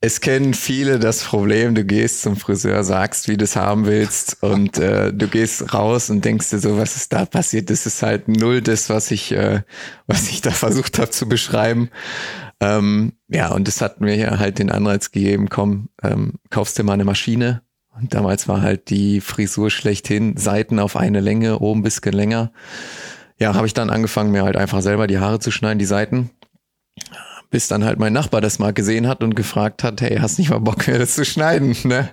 es 0.02 0.20
kennen 0.22 0.54
viele 0.54 0.98
das 0.98 1.22
Problem, 1.24 1.74
du 1.74 1.84
gehst 1.84 2.22
zum 2.22 2.36
Friseur, 2.36 2.84
sagst, 2.84 3.28
wie 3.28 3.36
du 3.36 3.44
es 3.44 3.54
haben 3.54 3.84
willst 3.84 4.38
und 4.42 4.78
äh, 4.78 5.12
du 5.12 5.28
gehst 5.28 5.74
raus 5.74 6.08
und 6.08 6.24
denkst 6.24 6.50
dir 6.50 6.58
so, 6.58 6.78
was 6.78 6.96
ist 6.96 7.12
da 7.12 7.26
passiert? 7.26 7.68
Das 7.68 7.84
ist 7.84 8.02
halt 8.02 8.28
null 8.28 8.62
das, 8.62 8.88
was 8.88 9.10
ich, 9.10 9.32
äh, 9.32 9.62
was 10.06 10.30
ich 10.30 10.40
da 10.40 10.50
versucht 10.50 10.98
habe 10.98 11.10
zu 11.10 11.28
beschreiben. 11.28 11.90
Ähm, 12.60 13.12
ja, 13.28 13.50
und 13.52 13.68
das 13.68 13.80
hat 13.80 14.00
mir 14.00 14.16
ja 14.16 14.38
halt 14.38 14.58
den 14.58 14.70
Anreiz 14.70 15.10
gegeben, 15.10 15.48
komm, 15.48 15.88
ähm, 16.02 16.34
kaufst 16.48 16.78
dir 16.78 16.82
mal 16.82 16.94
eine 16.94 17.04
Maschine. 17.04 17.62
Und 17.94 18.14
damals 18.14 18.48
war 18.48 18.62
halt 18.62 18.88
die 18.88 19.20
Frisur 19.20 19.70
schlechthin, 19.70 20.36
Seiten 20.38 20.78
auf 20.78 20.96
eine 20.96 21.20
Länge, 21.20 21.58
oben 21.58 21.82
bisschen 21.82 22.12
länger. 22.12 22.52
Ja, 23.38 23.54
habe 23.54 23.66
ich 23.66 23.74
dann 23.74 23.90
angefangen, 23.90 24.32
mir 24.32 24.44
halt 24.44 24.56
einfach 24.56 24.80
selber 24.80 25.06
die 25.06 25.18
Haare 25.18 25.40
zu 25.40 25.50
schneiden, 25.50 25.78
die 25.78 25.86
Seiten 25.86 26.30
bis 27.50 27.66
dann 27.66 27.84
halt 27.84 27.98
mein 27.98 28.12
Nachbar 28.12 28.40
das 28.40 28.58
mal 28.58 28.72
gesehen 28.72 29.08
hat 29.08 29.22
und 29.22 29.34
gefragt 29.34 29.82
hat, 29.82 30.00
hey, 30.00 30.18
hast 30.18 30.38
nicht 30.38 30.50
mal 30.50 30.60
Bock 30.60 30.86
mir 30.86 30.98
das 30.98 31.14
zu 31.16 31.24
schneiden, 31.24 31.76
ne? 31.84 32.08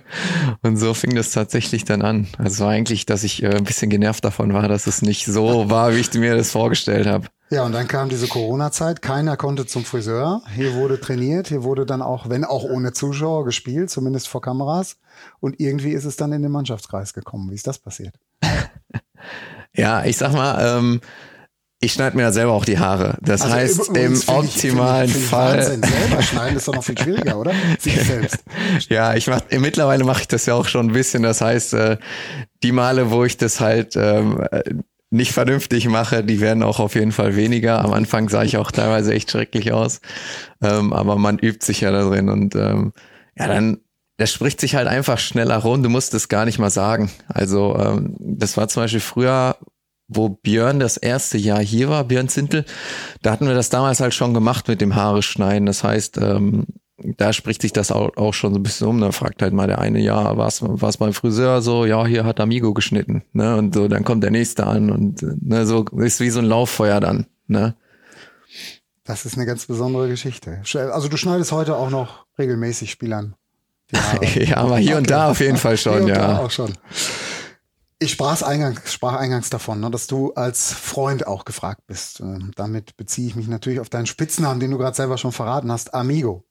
Und 0.62 0.76
so 0.76 0.94
fing 0.94 1.14
das 1.14 1.30
tatsächlich 1.30 1.84
dann 1.84 2.02
an. 2.02 2.26
Also 2.38 2.64
war 2.64 2.72
eigentlich, 2.72 3.06
dass 3.06 3.22
ich 3.22 3.42
äh, 3.42 3.54
ein 3.56 3.64
bisschen 3.64 3.88
genervt 3.88 4.24
davon 4.24 4.52
war, 4.52 4.68
dass 4.68 4.86
es 4.86 5.00
nicht 5.00 5.26
so 5.26 5.70
war, 5.70 5.94
wie 5.94 6.00
ich 6.00 6.12
mir 6.14 6.36
das 6.36 6.50
vorgestellt 6.50 7.06
habe. 7.06 7.28
Ja, 7.50 7.64
und 7.64 7.72
dann 7.72 7.88
kam 7.88 8.10
diese 8.10 8.28
Corona-Zeit. 8.28 9.00
Keiner 9.00 9.38
konnte 9.38 9.64
zum 9.64 9.84
Friseur. 9.84 10.42
Hier 10.54 10.74
wurde 10.74 11.00
trainiert. 11.00 11.48
Hier 11.48 11.62
wurde 11.62 11.86
dann 11.86 12.02
auch, 12.02 12.28
wenn 12.28 12.44
auch 12.44 12.64
ohne 12.64 12.92
Zuschauer, 12.92 13.46
gespielt, 13.46 13.88
zumindest 13.88 14.28
vor 14.28 14.42
Kameras. 14.42 14.96
Und 15.40 15.58
irgendwie 15.58 15.92
ist 15.92 16.04
es 16.04 16.16
dann 16.16 16.32
in 16.32 16.42
den 16.42 16.52
Mannschaftskreis 16.52 17.14
gekommen. 17.14 17.50
Wie 17.50 17.54
ist 17.54 17.66
das 17.66 17.78
passiert? 17.78 18.14
ja, 19.72 20.04
ich 20.04 20.18
sag 20.18 20.32
mal, 20.32 20.78
ähm, 20.78 21.00
ich 21.80 21.92
schneide 21.92 22.16
mir 22.16 22.24
ja 22.24 22.32
selber 22.32 22.52
auch 22.52 22.64
die 22.64 22.78
Haare. 22.78 23.16
Das 23.20 23.42
also 23.42 23.54
heißt, 23.54 23.96
im 23.96 24.20
optimalen 24.26 25.08
ich, 25.08 25.16
ich, 25.16 25.24
Fall. 25.24 25.58
Wahnsinn. 25.58 25.82
Selber 25.82 26.22
schneiden 26.22 26.56
ist 26.56 26.66
doch 26.66 26.74
noch 26.74 26.82
viel 26.84 26.98
schwieriger, 26.98 27.38
oder? 27.38 27.52
Sich 27.78 27.94
selbst. 28.04 28.42
ja, 28.88 29.14
ich 29.14 29.28
mach, 29.28 29.42
mittlerweile 29.50 30.04
mache 30.04 30.22
ich 30.22 30.28
das 30.28 30.46
ja 30.46 30.54
auch 30.54 30.66
schon 30.66 30.88
ein 30.88 30.92
bisschen. 30.92 31.22
Das 31.22 31.40
heißt, 31.40 31.74
äh, 31.74 31.98
die 32.64 32.72
Male, 32.72 33.12
wo 33.12 33.24
ich 33.24 33.36
das 33.36 33.60
halt 33.60 33.94
ähm, 33.96 34.44
nicht 35.10 35.32
vernünftig 35.32 35.88
mache, 35.88 36.24
die 36.24 36.40
werden 36.40 36.64
auch 36.64 36.80
auf 36.80 36.96
jeden 36.96 37.12
Fall 37.12 37.36
weniger. 37.36 37.84
Am 37.84 37.92
Anfang 37.92 38.28
sah 38.28 38.42
ich 38.42 38.56
auch 38.56 38.72
teilweise 38.72 39.14
echt 39.14 39.30
schrecklich 39.30 39.72
aus. 39.72 40.00
Ähm, 40.60 40.92
aber 40.92 41.14
man 41.16 41.38
übt 41.38 41.64
sich 41.64 41.82
ja 41.82 41.92
da 41.92 42.08
drin 42.08 42.28
und 42.28 42.56
ähm, 42.56 42.92
ja, 43.36 43.46
dann 43.46 43.78
das 44.16 44.32
spricht 44.32 44.60
sich 44.60 44.74
halt 44.74 44.88
einfach 44.88 45.18
schneller 45.18 45.58
rund. 45.58 45.84
Du 45.84 45.88
musst 45.88 46.12
es 46.12 46.28
gar 46.28 46.44
nicht 46.44 46.58
mal 46.58 46.70
sagen. 46.70 47.08
Also 47.28 47.76
ähm, 47.78 48.16
das 48.18 48.56
war 48.56 48.66
zum 48.66 48.82
Beispiel 48.82 49.00
früher 49.00 49.56
wo 50.08 50.30
Björn 50.30 50.80
das 50.80 50.96
erste 50.96 51.38
Jahr 51.38 51.60
hier 51.60 51.90
war, 51.90 52.04
Björn 52.04 52.28
Zintel, 52.28 52.64
da 53.22 53.30
hatten 53.30 53.46
wir 53.46 53.54
das 53.54 53.68
damals 53.68 54.00
halt 54.00 54.14
schon 54.14 54.34
gemacht 54.34 54.66
mit 54.66 54.80
dem 54.80 54.94
Haare 54.94 55.22
schneiden. 55.22 55.66
Das 55.66 55.84
heißt, 55.84 56.18
ähm, 56.18 56.66
da 57.16 57.32
spricht 57.32 57.62
sich 57.62 57.72
das 57.72 57.92
auch, 57.92 58.16
auch 58.16 58.34
schon 58.34 58.52
so 58.52 58.58
ein 58.58 58.62
bisschen 58.62 58.88
um. 58.88 59.00
Da 59.00 59.12
fragt 59.12 59.42
halt 59.42 59.52
mal 59.52 59.68
der 59.68 59.78
eine, 59.78 60.00
ja, 60.00 60.36
was 60.36 60.62
was 60.62 60.96
beim 60.96 61.12
Friseur 61.12 61.62
so, 61.62 61.84
ja, 61.84 62.04
hier 62.06 62.24
hat 62.24 62.40
Amigo 62.40 62.74
geschnitten, 62.74 63.22
ne? 63.32 63.56
Und 63.56 63.74
so, 63.74 63.86
dann 63.86 64.04
kommt 64.04 64.24
der 64.24 64.30
nächste 64.30 64.66
an 64.66 64.90
und 64.90 65.22
ne, 65.22 65.66
so 65.66 65.84
ist 65.84 66.20
wie 66.20 66.30
so 66.30 66.40
ein 66.40 66.46
Lauffeuer 66.46 67.00
dann, 67.00 67.26
ne? 67.46 67.74
Das 69.04 69.24
ist 69.24 69.36
eine 69.36 69.46
ganz 69.46 69.66
besondere 69.66 70.08
Geschichte. 70.08 70.60
Also 70.92 71.08
du 71.08 71.16
schneidest 71.16 71.52
heute 71.52 71.76
auch 71.76 71.90
noch 71.90 72.26
regelmäßig 72.38 72.90
Spielern. 72.90 73.34
ja, 74.34 74.58
aber 74.58 74.76
hier 74.76 74.90
okay. 74.90 74.98
und 74.98 75.10
da 75.10 75.30
auf 75.30 75.40
jeden 75.40 75.56
Fall 75.56 75.76
schon, 75.78 76.06
ja. 76.08 76.40
Auch 76.40 76.50
schon. 76.50 76.74
Ich 78.00 78.12
sprach 78.12 78.42
eingangs, 78.42 78.92
sprach 78.92 79.14
eingangs 79.14 79.50
davon, 79.50 79.80
ne, 79.80 79.90
dass 79.90 80.06
du 80.06 80.32
als 80.34 80.72
Freund 80.72 81.26
auch 81.26 81.44
gefragt 81.44 81.82
bist. 81.86 82.20
Ähm, 82.20 82.52
damit 82.54 82.96
beziehe 82.96 83.26
ich 83.26 83.34
mich 83.34 83.48
natürlich 83.48 83.80
auf 83.80 83.88
deinen 83.88 84.06
Spitznamen, 84.06 84.60
den 84.60 84.70
du 84.70 84.78
gerade 84.78 84.96
selber 84.96 85.18
schon 85.18 85.32
verraten 85.32 85.72
hast, 85.72 85.94
Amigo. 85.94 86.44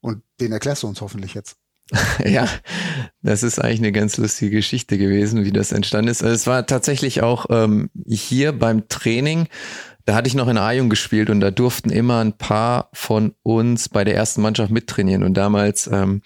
Und 0.00 0.22
den 0.40 0.52
erklärst 0.52 0.84
du 0.84 0.86
uns 0.86 1.00
hoffentlich 1.00 1.34
jetzt. 1.34 1.56
ja, 2.24 2.48
das 3.22 3.42
ist 3.42 3.58
eigentlich 3.58 3.80
eine 3.80 3.92
ganz 3.92 4.16
lustige 4.16 4.56
Geschichte 4.56 4.96
gewesen, 4.96 5.44
wie 5.44 5.52
das 5.52 5.72
entstanden 5.72 6.10
ist. 6.10 6.22
Also 6.22 6.34
es 6.34 6.46
war 6.46 6.66
tatsächlich 6.66 7.22
auch 7.22 7.46
ähm, 7.50 7.90
hier 8.06 8.52
beim 8.52 8.88
Training, 8.88 9.48
da 10.04 10.14
hatte 10.14 10.28
ich 10.28 10.34
noch 10.34 10.48
in 10.48 10.58
Ajung 10.58 10.90
gespielt 10.90 11.30
und 11.30 11.40
da 11.40 11.50
durften 11.50 11.90
immer 11.90 12.20
ein 12.20 12.36
paar 12.36 12.90
von 12.92 13.34
uns 13.42 13.88
bei 13.88 14.04
der 14.04 14.14
ersten 14.14 14.42
Mannschaft 14.42 14.70
mittrainieren. 14.70 15.22
Und 15.22 15.34
damals 15.34 15.86
ähm, 15.86 16.22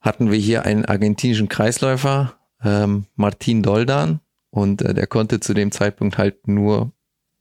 hatten 0.00 0.30
wir 0.30 0.38
hier 0.38 0.64
einen 0.64 0.84
argentinischen 0.84 1.48
Kreisläufer, 1.48 2.34
ähm, 2.64 3.06
Martin 3.16 3.62
Doldan 3.62 4.20
und 4.50 4.82
äh, 4.82 4.94
der 4.94 5.06
konnte 5.06 5.40
zu 5.40 5.54
dem 5.54 5.72
Zeitpunkt 5.72 6.18
halt 6.18 6.46
nur 6.48 6.92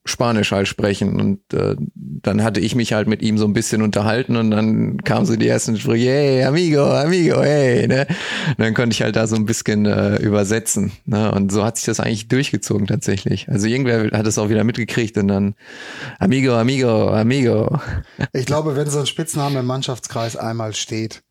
Spanisch 0.04 0.51
halt 0.51 0.68
sprechen 0.68 1.22
und 1.22 1.54
äh, 1.54 1.75
dann 1.94 2.44
hatte 2.44 2.60
ich 2.60 2.74
mich 2.74 2.92
halt 2.92 3.08
mit 3.08 3.22
ihm 3.22 3.38
so 3.38 3.46
ein 3.46 3.54
bisschen 3.54 3.84
unterhalten 3.84 4.36
und 4.36 4.50
dann 4.50 4.98
kamen 5.04 5.28
so 5.28 5.36
die 5.36 5.48
ersten 5.48 5.78
Sprüche, 5.78 6.10
hey, 6.10 6.44
amigo, 6.44 6.84
amigo, 6.84 7.40
hey, 7.44 7.88
ne? 7.88 8.08
Und 8.48 8.60
dann 8.60 8.74
konnte 8.74 8.96
ich 8.96 9.04
halt 9.04 9.16
da 9.16 9.28
so 9.28 9.36
ein 9.36 9.46
bisschen 9.46 9.86
äh, 9.86 10.16
übersetzen, 10.16 10.92
ne? 11.06 11.32
Und 11.32 11.51
so 11.51 11.63
hat 11.63 11.78
sich 11.78 11.86
das 11.86 12.00
eigentlich 12.00 12.28
durchgezogen 12.30 12.88
tatsächlich. 12.88 13.48
Also 13.48 13.68
irgendwer 13.68 14.10
hat 14.18 14.25
es 14.25 14.40
auch 14.40 14.50
wieder 14.50 14.63
mitgekriegt 14.63 15.18
und 15.20 15.28
dann 15.28 15.54
amigo, 16.18 16.56
amigo, 16.56 17.10
amigo. 17.10 17.80
Ich 18.34 18.48
glaube, 18.48 18.75
wenn 18.75 18.90
so 18.90 19.01
ein 19.01 19.06
Spitzname 19.06 19.60
im 19.60 19.68
Mannschaftskreis 19.68 20.36
einmal 20.36 20.74
steht, 20.74 21.22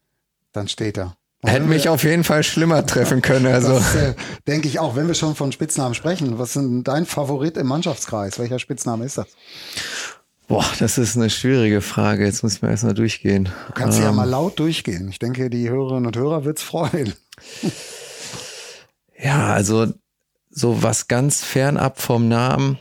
dann 0.52 0.68
steht 0.68 0.96
er. 0.96 1.16
Hätte 1.42 1.64
mich 1.64 1.88
auf 1.88 2.04
jeden 2.04 2.22
Fall 2.22 2.42
schlimmer 2.42 2.84
treffen 2.84 3.22
können. 3.22 3.46
Also. 3.46 3.74
Das 3.74 3.94
äh, 3.94 4.14
denke 4.46 4.68
ich 4.68 4.78
auch. 4.78 4.94
Wenn 4.94 5.06
wir 5.06 5.14
schon 5.14 5.34
von 5.34 5.52
Spitznamen 5.52 5.94
sprechen, 5.94 6.38
was 6.38 6.50
ist 6.50 6.56
denn 6.56 6.84
dein 6.84 7.06
Favorit 7.06 7.56
im 7.56 7.66
Mannschaftskreis? 7.66 8.38
Welcher 8.38 8.58
Spitzname 8.58 9.06
ist 9.06 9.16
das? 9.16 9.26
Boah, 10.48 10.66
das 10.78 10.98
ist 10.98 11.16
eine 11.16 11.30
schwierige 11.30 11.80
Frage. 11.80 12.26
Jetzt 12.26 12.42
müssen 12.42 12.62
wir 12.62 12.70
erstmal 12.70 12.92
durchgehen. 12.92 13.48
Du 13.68 13.72
kannst 13.72 13.98
ähm, 13.98 14.04
ja 14.04 14.12
mal 14.12 14.28
laut 14.28 14.58
durchgehen. 14.58 15.08
Ich 15.08 15.18
denke, 15.18 15.48
die 15.48 15.70
Hörerinnen 15.70 16.06
und 16.06 16.16
Hörer 16.16 16.44
wird's 16.44 16.62
freuen. 16.62 17.14
ja, 19.18 19.46
also 19.46 19.86
so 20.50 20.82
was 20.82 21.08
ganz 21.08 21.42
fernab 21.42 22.00
vom 22.00 22.28
Namen. 22.28 22.78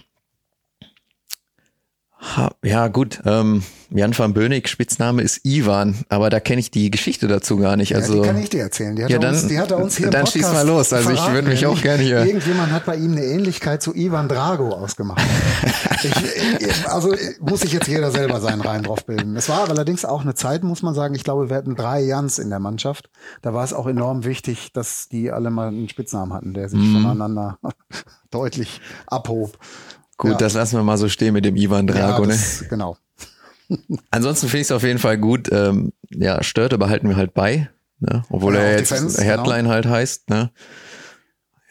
Ja, 2.63 2.87
gut. 2.87 3.21
Ähm, 3.25 3.63
Jan 3.91 4.15
van 4.15 4.33
Bönig, 4.33 4.67
Spitzname 4.67 5.23
ist 5.23 5.43
Ivan, 5.43 5.95
aber 6.09 6.29
da 6.29 6.39
kenne 6.39 6.59
ich 6.59 6.69
die 6.69 6.91
Geschichte 6.91 7.27
dazu 7.27 7.57
gar 7.57 7.75
nicht. 7.75 7.95
Also, 7.95 8.17
ja, 8.17 8.21
die 8.21 8.27
kann 8.27 8.37
ich 8.37 8.49
dir 8.49 8.61
erzählen. 8.61 8.95
Die 8.95 9.03
hat, 9.03 9.09
ja, 9.09 9.17
dann, 9.17 9.33
uns, 9.33 9.47
die 9.47 9.59
hat 9.59 9.71
er 9.71 9.79
uns 9.79 9.97
hier 9.97 10.11
Dann 10.11 10.27
schieß 10.27 10.53
mal 10.53 10.67
los. 10.67 10.93
Also 10.93 11.09
ich 11.09 11.31
würde 11.31 11.47
mich 11.47 11.65
auch 11.65 11.81
gerne 11.81 12.03
hier. 12.03 12.23
Irgendjemand 12.23 12.71
hat 12.71 12.85
bei 12.85 12.97
ihm 12.97 13.13
eine 13.13 13.23
Ähnlichkeit 13.23 13.81
zu 13.81 13.95
Ivan 13.95 14.27
Drago 14.27 14.69
ausgemacht. 14.69 15.21
ich, 16.03 16.87
also 16.87 17.15
muss 17.39 17.61
sich 17.61 17.73
jetzt 17.73 17.87
jeder 17.87 18.11
selber 18.11 18.39
seinen 18.41 18.61
Rein 18.61 18.83
drauf 18.83 19.05
bilden. 19.05 19.35
Es 19.35 19.49
war 19.49 19.67
allerdings 19.67 20.05
auch 20.05 20.21
eine 20.21 20.35
Zeit, 20.35 20.63
muss 20.63 20.83
man 20.83 20.93
sagen. 20.93 21.15
Ich 21.15 21.23
glaube, 21.23 21.49
wir 21.49 21.57
hatten 21.57 21.75
drei 21.75 22.01
Jans 22.01 22.37
in 22.37 22.51
der 22.51 22.59
Mannschaft. 22.59 23.09
Da 23.41 23.55
war 23.55 23.63
es 23.63 23.73
auch 23.73 23.87
enorm 23.87 24.23
wichtig, 24.23 24.71
dass 24.71 25.09
die 25.09 25.31
alle 25.31 25.49
mal 25.49 25.69
einen 25.69 25.89
Spitznamen 25.89 26.33
hatten, 26.33 26.53
der 26.53 26.69
sich 26.69 26.79
mm. 26.79 26.93
voneinander 26.93 27.57
deutlich 28.29 28.81
abhob. 29.07 29.57
Gut, 30.19 30.31
ja. 30.31 30.37
das 30.37 30.53
lassen 30.53 30.77
wir 30.77 30.83
mal 30.83 30.97
so 30.97 31.09
stehen 31.09 31.33
mit 31.33 31.45
dem 31.45 31.55
Ivan 31.55 31.87
Drago. 31.87 32.23
Ja, 32.23 32.29
das, 32.29 32.61
ne? 32.61 32.67
Genau. 32.67 32.97
Ansonsten 34.11 34.47
finde 34.47 34.61
ich 34.61 34.67
es 34.67 34.71
auf 34.71 34.83
jeden 34.83 34.99
Fall 34.99 35.17
gut. 35.17 35.49
Ähm, 35.51 35.93
ja, 36.11 36.43
Störte 36.43 36.77
behalten 36.77 37.09
wir 37.09 37.15
halt 37.15 37.33
bei, 37.33 37.69
ne? 37.99 38.23
obwohl 38.29 38.53
ja, 38.53 38.61
er 38.61 38.77
jetzt 38.77 38.91
Defense, 38.91 39.23
Headline 39.23 39.63
genau. 39.63 39.69
halt 39.71 39.85
heißt. 39.87 40.29
Ne? 40.29 40.51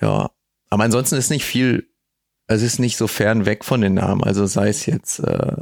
Ja, 0.01 0.31
aber 0.71 0.85
ansonsten 0.85 1.15
ist 1.15 1.31
nicht 1.31 1.45
viel 1.45 1.89
es 2.51 2.63
ist 2.63 2.79
nicht 2.79 2.97
so 2.97 3.07
fern 3.07 3.45
weg 3.45 3.63
von 3.63 3.83
den 3.83 3.95
Namen. 3.95 4.25
Also 4.25 4.47
sei 4.47 4.71
es 4.71 4.87
jetzt 4.87 5.19
äh, 5.21 5.57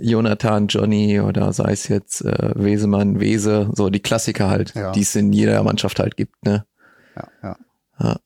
Jonathan, 0.00 0.68
Johnny 0.68 1.20
oder 1.20 1.52
sei 1.52 1.72
es 1.72 1.88
jetzt 1.88 2.24
äh, 2.24 2.52
Wesemann, 2.54 3.18
Wese, 3.18 3.70
so 3.74 3.90
die 3.90 3.98
Klassiker 3.98 4.48
halt, 4.48 4.72
ja. 4.76 4.92
die 4.92 5.00
es 5.00 5.16
in 5.16 5.32
jeder 5.32 5.60
Mannschaft 5.64 5.98
halt 5.98 6.16
gibt. 6.16 6.44
Ne? 6.46 6.64
Ja, 7.16 7.28
ja. 7.42 7.56
ja. 8.00 8.16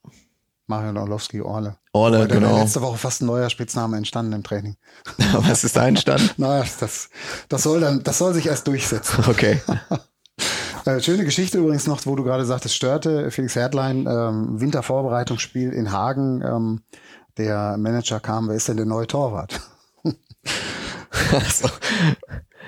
Marian 0.66 0.96
Orlowski, 0.96 1.40
Orle. 1.40 1.76
Orle, 1.92 2.26
der 2.26 2.38
genau. 2.38 2.58
letzte 2.58 2.80
Woche 2.80 2.98
fast 2.98 3.22
ein 3.22 3.26
neuer 3.26 3.50
Spitzname 3.50 3.96
entstanden 3.96 4.32
im 4.32 4.42
Training. 4.42 4.76
Was 5.32 5.64
ist 5.64 5.76
da 5.76 5.86
entstanden? 5.86 6.30
naja, 6.36 6.64
das, 6.80 7.10
das 7.48 7.62
soll 7.62 7.80
dann, 7.80 8.02
das 8.02 8.18
soll 8.18 8.34
sich 8.34 8.46
erst 8.46 8.66
durchsetzen. 8.66 9.24
Okay. 9.32 9.60
Äh, 10.84 11.00
schöne 11.00 11.24
Geschichte 11.24 11.58
übrigens 11.58 11.86
noch, 11.86 12.04
wo 12.06 12.16
du 12.16 12.24
gerade 12.24 12.44
sagtest, 12.44 12.74
störte 12.74 13.30
Felix 13.30 13.54
Herdlein, 13.54 14.06
ähm, 14.08 14.60
Wintervorbereitungsspiel 14.60 15.72
in 15.72 15.92
Hagen. 15.92 16.42
Ähm, 16.42 16.80
der 17.38 17.76
Manager 17.78 18.20
kam, 18.20 18.48
wer 18.48 18.56
ist 18.56 18.68
denn 18.68 18.76
der 18.76 18.86
neue 18.86 19.06
Torwart? 19.06 19.60
so. 20.02 21.68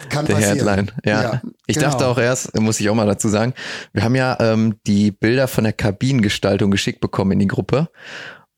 Kann 0.09 0.27
der 0.27 0.35
passieren. 0.35 0.59
Headline, 0.59 0.93
ja. 1.05 1.23
ja 1.23 1.43
ich 1.67 1.77
genau. 1.77 1.91
dachte 1.91 2.07
auch 2.07 2.19
erst, 2.19 2.59
muss 2.59 2.81
ich 2.81 2.89
auch 2.89 2.95
mal 2.95 3.07
dazu 3.07 3.29
sagen, 3.29 3.55
wir 3.93 4.05
haben 4.05 4.15
ja 4.15 4.37
ähm, 4.41 4.77
die 4.87 5.11
Bilder 5.11 5.49
von 5.49 5.65
der 5.65 5.73
Kabinengestaltung 5.73 6.71
geschickt 6.71 7.01
bekommen 7.01 7.33
in 7.33 7.39
die 7.39 7.47
Gruppe. 7.47 7.89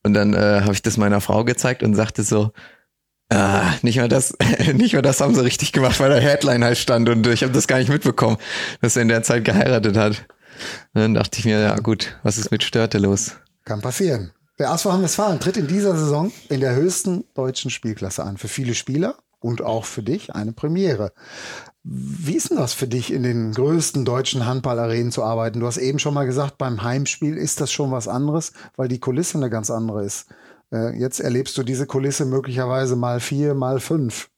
Und 0.03 0.13
dann 0.13 0.33
äh, 0.33 0.61
habe 0.61 0.73
ich 0.73 0.81
das 0.81 0.97
meiner 0.97 1.21
Frau 1.21 1.43
gezeigt 1.43 1.83
und 1.83 1.95
sagte 1.95 2.23
so, 2.23 2.51
ah, 3.29 3.73
nicht 3.81 3.97
mal 3.97 4.07
das, 4.07 4.35
nicht 4.73 4.93
mal 4.93 5.01
das 5.01 5.21
haben 5.21 5.35
sie 5.35 5.43
richtig 5.43 5.71
gemacht, 5.73 5.99
weil 5.99 6.09
der 6.09 6.21
Headline 6.21 6.63
halt 6.63 6.77
stand 6.77 7.09
und 7.09 7.27
ich 7.27 7.43
habe 7.43 7.53
das 7.53 7.67
gar 7.67 7.79
nicht 7.79 7.89
mitbekommen, 7.89 8.37
dass 8.81 8.95
er 8.95 9.01
in 9.01 9.09
der 9.09 9.23
Zeit 9.23 9.43
geheiratet 9.43 9.97
hat. 9.97 10.25
Und 10.93 11.01
dann 11.01 11.13
dachte 11.13 11.39
ich 11.39 11.45
mir, 11.45 11.59
ja 11.59 11.75
gut, 11.75 12.17
was 12.23 12.37
ist 12.37 12.51
mit 12.51 12.63
Störte 12.63 12.97
los? 12.97 13.35
Kann 13.65 13.81
passieren. 13.81 14.31
Der 14.59 14.71
ASV 14.71 14.85
Westfalen 14.85 15.39
tritt 15.39 15.57
in 15.57 15.67
dieser 15.67 15.95
Saison 15.95 16.31
in 16.49 16.61
der 16.61 16.73
höchsten 16.73 17.25
deutschen 17.35 17.69
Spielklasse 17.69 18.23
an. 18.23 18.37
Für 18.37 18.47
viele 18.47 18.73
Spieler 18.73 19.17
und 19.39 19.61
auch 19.61 19.85
für 19.85 20.03
dich 20.03 20.33
eine 20.33 20.53
Premiere. 20.53 21.13
Wie 21.83 22.35
ist 22.35 22.49
denn 22.49 22.57
das 22.57 22.73
für 22.73 22.87
dich, 22.87 23.13
in 23.13 23.23
den 23.23 23.53
größten 23.53 24.03
deutschen 24.03 24.45
Handballarenen 24.45 25.11
zu 25.11 25.23
arbeiten? 25.23 25.61
Du 25.61 25.67
hast 25.67 25.77
eben 25.77 25.99
schon 25.99 26.13
mal 26.13 26.25
gesagt, 26.25 26.57
beim 26.57 26.83
Heimspiel 26.83 27.37
ist 27.37 27.61
das 27.61 27.71
schon 27.71 27.91
was 27.91 28.07
anderes, 28.07 28.51
weil 28.75 28.87
die 28.87 28.99
Kulisse 28.99 29.37
eine 29.37 29.49
ganz 29.49 29.69
andere 29.69 30.03
ist. 30.03 30.27
Äh, 30.71 30.99
jetzt 30.99 31.19
erlebst 31.19 31.57
du 31.57 31.63
diese 31.63 31.85
Kulisse 31.85 32.25
möglicherweise 32.25 32.95
mal 32.95 33.19
vier, 33.19 33.53
mal 33.53 33.79
fünf. 33.79 34.29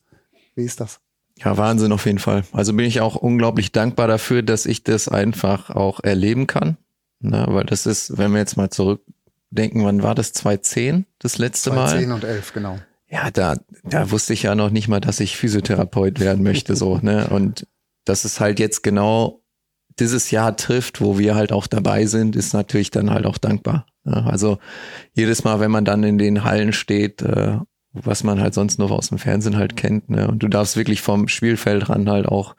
Wie 0.56 0.64
ist 0.64 0.80
das? 0.80 1.00
Ja, 1.38 1.58
Wahnsinn 1.58 1.92
auf 1.92 2.06
jeden 2.06 2.20
Fall. 2.20 2.44
Also 2.52 2.74
bin 2.74 2.86
ich 2.86 3.02
auch 3.02 3.16
unglaublich 3.16 3.72
dankbar 3.72 4.08
dafür, 4.08 4.44
dass 4.44 4.66
ich 4.66 4.84
das 4.84 5.08
einfach 5.08 5.70
auch 5.70 6.02
erleben 6.02 6.46
kann. 6.46 6.78
Na, 7.22 7.52
weil 7.52 7.66
das 7.66 7.86
ist, 7.86 8.18
wenn 8.18 8.32
wir 8.32 8.40
jetzt 8.40 8.58
mal 8.58 8.70
zurückdenken, 8.70 9.86
wann 9.86 10.04
war 10.04 10.16
das? 10.16 10.34
2010 10.34 11.06
das 11.18 11.38
letzte 11.38 11.72
2010 11.72 12.10
Mal? 12.10 12.20
2010 12.20 12.30
und 12.30 12.36
11, 12.36 12.54
genau 12.54 12.80
ja, 13.10 13.32
da, 13.32 13.56
da 13.84 14.12
wusste 14.12 14.34
ich 14.34 14.44
ja 14.44 14.56
noch 14.56 14.70
nicht 14.70 14.88
mal, 14.88 15.00
dass 15.00 15.20
ich 15.20 15.38
Physiotherapeut 15.38 16.20
werden 16.20 16.44
möchte, 16.44 16.76
so, 16.76 17.00
ne? 17.02 17.28
Und 17.30 17.68
dass 18.06 18.24
es 18.24 18.40
halt 18.40 18.60
jetzt 18.60 18.84
genau 18.84 19.42
dieses 20.00 20.32
Jahr 20.32 20.56
trifft, 20.56 21.02
wo 21.02 21.18
wir 21.18 21.36
halt 21.36 21.52
auch 21.52 21.68
dabei 21.68 22.06
sind, 22.06 22.36
ist 22.36 22.54
natürlich 22.54 22.92
dann 22.92 23.12
halt 23.12 23.26
auch 23.26 23.38
dankbar. 23.38 23.86
Ne? 24.06 24.26
Also 24.26 24.60
jedes 25.14 25.44
Mal, 25.44 25.60
wenn 25.60 25.72
man 25.72 25.86
dann 25.86 26.04
in 26.04 26.18
den 26.18 26.44
Hallen 26.44 26.72
steht, 26.72 27.22
äh, 27.22 27.58
was 27.92 28.24
man 28.24 28.40
halt 28.40 28.54
sonst 28.54 28.80
nur 28.80 28.92
aus 28.92 29.10
dem 29.10 29.18
Fernsehen 29.18 29.58
halt 29.58 29.76
kennt, 29.76 30.10
ne? 30.10 30.28
Und 30.28 30.44
du 30.44 30.48
darfst 30.48 30.78
wirklich 30.78 31.02
vom 31.02 31.28
Spielfeld 31.28 31.90
ran 31.90 32.10
halt 32.10 32.28
auch 32.28 32.56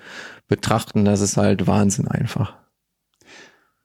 betrachten, 0.48 1.04
das 1.04 1.20
ist 1.20 1.36
halt 1.36 1.66
Wahnsinn 1.68 2.08
einfach. 2.08 2.59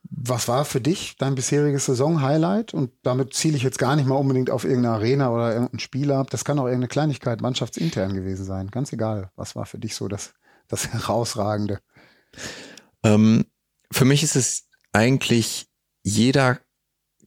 Was 0.09 0.47
war 0.47 0.65
für 0.65 0.81
dich 0.81 1.15
dein 1.17 1.35
bisheriges 1.35 1.85
Saison-Highlight? 1.85 2.73
Und 2.73 2.91
damit 3.03 3.33
ziele 3.33 3.57
ich 3.57 3.63
jetzt 3.63 3.79
gar 3.79 3.95
nicht 3.95 4.07
mal 4.07 4.15
unbedingt 4.15 4.49
auf 4.49 4.63
irgendeine 4.63 4.95
Arena 4.95 5.31
oder 5.31 5.51
irgendeinen 5.51 5.79
Spieler 5.79 6.17
ab. 6.17 6.29
Das 6.29 6.45
kann 6.45 6.59
auch 6.59 6.65
irgendeine 6.65 6.89
Kleinigkeit 6.89 7.41
mannschaftsintern 7.41 8.13
gewesen 8.13 8.45
sein. 8.45 8.69
Ganz 8.69 8.93
egal. 8.93 9.31
Was 9.35 9.55
war 9.55 9.65
für 9.65 9.79
dich 9.79 9.95
so 9.95 10.07
das, 10.07 10.33
das 10.67 10.87
Herausragende? 10.93 11.79
Ähm, 13.03 13.45
für 13.91 14.05
mich 14.05 14.23
ist 14.23 14.35
es 14.35 14.67
eigentlich 14.91 15.67
jeder 16.03 16.59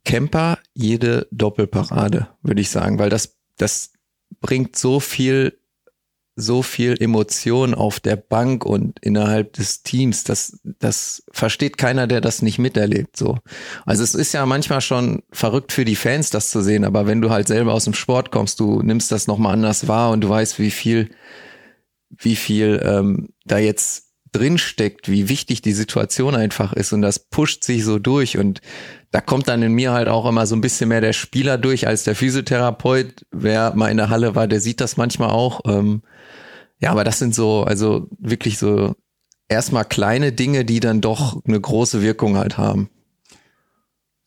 Camper, 0.05 0.59
jede 0.73 1.27
Doppelparade, 1.31 2.29
würde 2.43 2.61
ich 2.61 2.71
sagen, 2.71 2.99
weil 2.99 3.11
das, 3.11 3.37
das 3.57 3.93
bringt 4.41 4.77
so 4.77 5.01
viel 5.01 5.58
so 6.41 6.63
viel 6.63 6.95
Emotion 7.03 7.75
auf 7.75 7.99
der 7.99 8.15
Bank 8.15 8.65
und 8.65 8.99
innerhalb 9.01 9.55
des 9.55 9.83
Teams, 9.83 10.23
das, 10.23 10.61
das 10.63 11.25
versteht 11.33 11.79
keiner, 11.79 12.07
der 12.07 12.21
das 12.21 12.43
nicht 12.43 12.59
miterlebt, 12.59 13.17
so. 13.17 13.39
Also 13.85 14.05
es 14.05 14.15
ist 14.15 14.33
ja 14.33 14.47
manchmal 14.47 14.81
schon 14.81 15.23
verrückt 15.33 15.73
für 15.73 15.85
die 15.85 15.97
Fans, 15.97 16.31
das 16.31 16.51
zu 16.51 16.63
sehen, 16.63 16.85
aber 16.85 17.07
wenn 17.07 17.21
du 17.21 17.31
halt 17.31 17.49
selber 17.49 17.75
aus 17.75 17.85
dem 17.85 17.95
Sport 17.95 18.31
kommst, 18.31 18.61
du 18.61 18.83
nimmst 18.83 19.11
das 19.11 19.27
nochmal 19.27 19.55
anders 19.55 19.89
wahr 19.89 20.13
und 20.13 20.21
du 20.21 20.29
weißt, 20.29 20.61
wie 20.61 20.71
viel, 20.71 21.11
wie 22.17 22.37
viel 22.37 22.81
ähm, 22.85 23.31
da 23.45 23.59
jetzt 23.59 24.08
drin 24.33 24.59
steckt, 24.59 25.09
wie 25.09 25.29
wichtig 25.29 25.63
die 25.63 25.73
Situation 25.73 26.35
einfach 26.35 26.73
ist 26.73 26.93
und 26.93 27.03
das 27.03 27.19
pusht 27.19 27.65
sich 27.65 27.85
so 27.85 27.99
durch 27.99 28.39
und 28.39 28.61
da 29.11 29.21
kommt 29.21 29.49
dann 29.49 29.63
in 29.63 29.73
mir 29.73 29.93
halt 29.93 30.09
auch 30.09 30.27
immer 30.27 30.47
so 30.47 30.55
ein 30.55 30.61
bisschen 30.61 30.89
mehr 30.89 31.01
der 31.01 31.15
Spieler 31.15 31.57
durch 31.57 31.87
als 31.87 32.05
der 32.05 32.15
Physiotherapeut. 32.15 33.25
Wer 33.31 33.75
mal 33.75 33.91
in 33.91 33.97
der 33.97 34.11
Halle 34.11 34.35
war, 34.35 34.47
der 34.47 34.61
sieht 34.61 34.81
das 34.81 34.97
manchmal 34.97 35.31
auch. 35.31 35.61
Ähm, 35.67 36.03
ja, 36.79 36.91
aber 36.91 37.05
das 37.05 37.19
sind 37.19 37.35
so, 37.35 37.63
also 37.63 38.09
wirklich 38.19 38.59
so 38.59 38.95
erstmal 39.49 39.85
kleine 39.85 40.33
Dinge, 40.33 40.65
die 40.65 40.81
dann 40.81 41.01
doch 41.01 41.43
eine 41.47 41.61
große 41.61 42.03
Wirkung 42.03 42.37
halt 42.37 42.59
haben. 42.59 42.91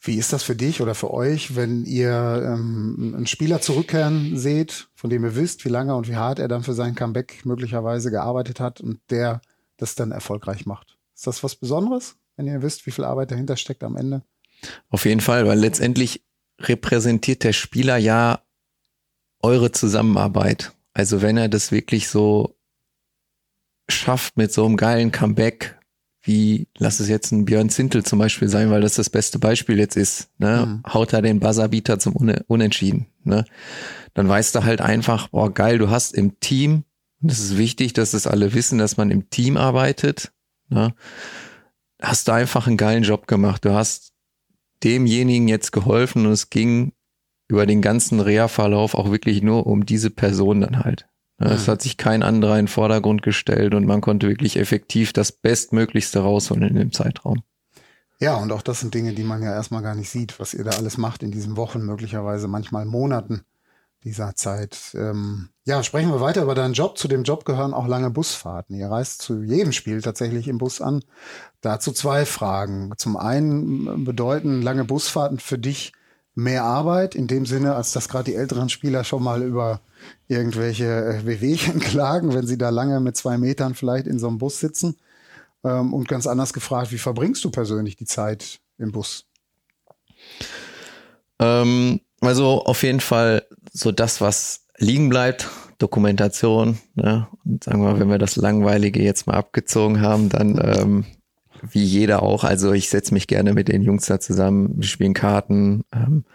Wie 0.04 0.16
ist 0.16 0.34
das 0.34 0.42
für 0.42 0.56
dich 0.56 0.82
oder 0.82 0.96
für 0.96 1.14
euch, 1.14 1.56
wenn 1.56 1.86
ihr 1.86 2.42
ähm, 2.44 3.14
einen 3.16 3.28
Spieler 3.28 3.62
zurückkehren 3.62 4.36
seht, 4.36 4.88
von 4.96 5.12
dem 5.12 5.24
ihr 5.24 5.36
wisst, 5.36 5.64
wie 5.64 5.70
lange 5.70 5.96
und 5.96 6.08
wie 6.08 6.16
hart 6.16 6.40
er 6.40 6.48
dann 6.48 6.64
für 6.64 6.74
sein 6.74 6.96
Comeback 6.96 7.46
möglicherweise 7.46 8.10
gearbeitet 8.10 8.60
hat 8.60 8.82
und 8.82 9.00
der 9.12 9.42
das 9.82 9.96
dann 9.96 10.12
erfolgreich 10.12 10.66
macht? 10.66 10.98
Ist 11.16 11.28
das 11.28 11.44
was 11.44 11.56
Besonderes, 11.56 12.16
wenn 12.36 12.48
ihr 12.48 12.62
wisst, 12.62 12.86
wie 12.86 12.92
viel 12.92 13.04
Arbeit 13.04 13.32
dahinter 13.32 13.58
steckt 13.58 13.84
am 13.84 13.98
Ende? 13.98 14.24
Auf 14.90 15.06
jeden 15.06 15.22
Fall, 15.22 15.48
weil 15.48 15.60
letztendlich 15.60 16.24
repräsentiert 16.60 17.44
der 17.44 17.54
Spieler 17.54 17.98
ja 17.98 18.42
eure 19.42 19.72
Zusammenarbeit. 19.72 20.74
Also 20.94 21.22
wenn 21.22 21.38
er 21.38 21.50
das 21.50 21.72
wirklich 21.72 22.10
so 22.10 22.56
schafft 23.90 24.38
mit 24.38 24.54
so 24.54 24.66
einem 24.66 24.78
geilen 24.78 25.12
Comeback, 25.12 25.78
wie, 26.24 26.68
lass 26.78 27.00
es 27.00 27.10
jetzt 27.10 27.32
ein 27.32 27.46
Björn 27.46 27.70
Zintel 27.70 28.04
zum 28.04 28.20
Beispiel 28.20 28.48
sein, 28.48 28.70
weil 28.70 28.82
das 28.82 28.96
das 28.96 29.10
beste 29.10 29.40
Beispiel 29.40 29.80
jetzt 29.80 29.98
ist, 29.98 30.30
ne? 30.38 30.82
Mhm. 30.86 30.94
Haut 30.94 31.14
er 31.14 31.24
den 31.24 31.40
Buzzerbeater 31.40 31.98
zum 31.98 32.16
Unentschieden, 32.16 33.08
ne? 33.24 33.46
Dann 34.14 34.30
weißt 34.30 34.54
du 34.54 34.64
halt 34.64 34.82
einfach, 34.82 35.30
boah, 35.30 35.52
geil, 35.52 35.80
du 35.80 35.90
hast 35.90 36.14
im 36.14 36.40
Team, 36.40 36.84
das 37.22 37.40
ist 37.40 37.58
wichtig, 37.58 37.94
dass 37.94 38.12
das 38.12 38.28
alle 38.28 38.54
wissen, 38.54 38.78
dass 38.78 38.98
man 38.98 39.12
im 39.12 39.30
Team 39.30 39.58
arbeitet, 39.58 40.32
ne? 40.70 40.94
Hast 42.02 42.28
du 42.28 42.32
einfach 42.32 42.66
einen 42.66 42.78
geilen 42.78 43.04
Job 43.04 43.28
gemacht. 43.28 43.64
Du 43.64 43.74
hast 43.74 44.12
demjenigen 44.84 45.48
jetzt 45.48 45.72
geholfen 45.72 46.26
und 46.26 46.32
es 46.32 46.50
ging 46.50 46.94
über 47.48 47.68
den 47.68 47.82
ganzen 47.82 48.20
Reha-Verlauf 48.20 48.96
auch 48.96 49.12
wirklich 49.12 49.44
nur 49.44 49.68
um 49.68 49.86
diese 49.86 50.10
Person 50.10 50.62
dann 50.62 50.84
halt. 50.84 51.08
Es 51.38 51.68
hat 51.68 51.82
sich 51.82 51.98
kein 51.98 52.22
anderer 52.22 52.60
in 52.60 52.66
den 52.66 52.72
Vordergrund 52.72 53.24
gestellt 53.24 53.74
und 53.74 53.86
man 53.86 54.02
konnte 54.02 54.28
wirklich 54.28 54.58
effektiv 54.58 55.12
das 55.12 55.32
Bestmöglichste 55.32 56.20
rausholen 56.20 56.64
in 56.64 56.76
dem 56.76 56.92
Zeitraum. 56.92 57.42
Ja, 58.20 58.36
und 58.36 58.52
auch 58.52 58.62
das 58.62 58.80
sind 58.80 58.94
Dinge, 58.94 59.14
die 59.14 59.24
man 59.24 59.42
ja 59.42 59.52
erstmal 59.52 59.82
gar 59.82 59.96
nicht 59.96 60.10
sieht, 60.10 60.40
was 60.40 60.54
ihr 60.54 60.64
da 60.64 60.72
alles 60.72 60.98
macht 60.98 61.24
in 61.24 61.32
diesen 61.32 61.58
Wochen, 61.58 61.82
möglicherweise 61.82 62.48
manchmal 62.48 62.86
Monaten 62.86 63.42
dieser 64.04 64.36
Zeit. 64.36 64.78
Ähm, 64.96 65.50
ja, 65.66 65.84
sprechen 65.84 66.10
wir 66.10 66.22
weiter 66.22 66.44
über 66.44 66.56
deinen 66.56 66.74
Job. 66.74 66.98
Zu 66.98 67.08
dem 67.08 67.24
Job 67.24 67.46
gehören 67.46 67.74
auch 67.74 67.88
lange 67.88 68.10
Busfahrten. 68.10 68.76
Ihr 68.76 68.90
reist 68.90 69.22
zu 69.22 69.44
jedem 69.44 69.72
Spiel 69.72 70.02
tatsächlich 70.02 70.48
im 70.48 70.58
Bus 70.58 70.82
an. 70.82 71.04
Dazu 71.62 71.92
zwei 71.92 72.26
Fragen. 72.26 72.92
Zum 72.98 73.16
einen 73.16 74.06
bedeuten 74.06 74.62
lange 74.62 74.86
Busfahrten 74.86 75.40
für 75.40 75.60
dich 75.60 75.94
mehr 76.34 76.64
Arbeit 76.64 77.14
in 77.14 77.28
dem 77.28 77.46
Sinne, 77.46 77.76
als 77.76 77.92
dass 77.92 78.10
gerade 78.10 78.32
die 78.32 78.36
älteren 78.36 78.70
Spieler 78.70 79.04
schon 79.04 79.24
mal 79.24 79.44
über 79.44 79.82
irgendwelche 80.28 80.86
äh, 80.86 81.26
Wehwehchen 81.26 81.80
klagen, 81.82 82.34
wenn 82.34 82.48
sie 82.48 82.58
da 82.58 82.70
lange 82.70 83.00
mit 83.00 83.18
zwei 83.18 83.38
Metern 83.38 83.76
vielleicht 83.76 84.08
in 84.08 84.18
so 84.18 84.28
einem 84.28 84.38
Bus 84.38 84.60
sitzen. 84.60 84.98
Ähm, 85.64 85.94
und 85.94 86.08
ganz 86.08 86.26
anders 86.26 86.54
gefragt, 86.54 86.92
wie 86.92 86.98
verbringst 86.98 87.44
du 87.44 87.52
persönlich 87.52 87.98
die 87.98 88.06
Zeit 88.06 88.60
im 88.78 88.92
Bus? 88.92 89.26
Ähm, 91.40 92.02
also 92.22 92.64
auf 92.64 92.84
jeden 92.84 93.00
Fall 93.00 93.46
so 93.72 93.92
das, 93.92 94.22
was 94.22 94.66
liegen 94.78 95.10
bleibt, 95.10 95.50
Dokumentation. 95.78 96.80
Ne? 96.96 97.28
Und 97.46 97.64
sagen 97.64 97.82
wir, 97.84 98.00
wenn 98.00 98.10
wir 98.10 98.18
das 98.18 98.36
Langweilige 98.36 99.02
jetzt 99.02 99.28
mal 99.28 99.36
abgezogen 99.36 100.02
haben, 100.02 100.30
dann 100.30 100.60
ähm, 100.64 101.06
wie 101.62 101.84
jeder 101.84 102.24
auch. 102.24 102.44
Also 102.44 102.74
ich 102.74 102.90
setze 102.90 103.14
mich 103.14 103.28
gerne 103.28 103.54
mit 103.54 103.68
den 103.68 103.82
Jungs 103.82 104.06
da 104.06 104.20
zusammen, 104.20 104.74
wir 104.78 104.88
spielen 104.88 105.14
Karten, 105.14 105.84
ähm, 105.94 106.26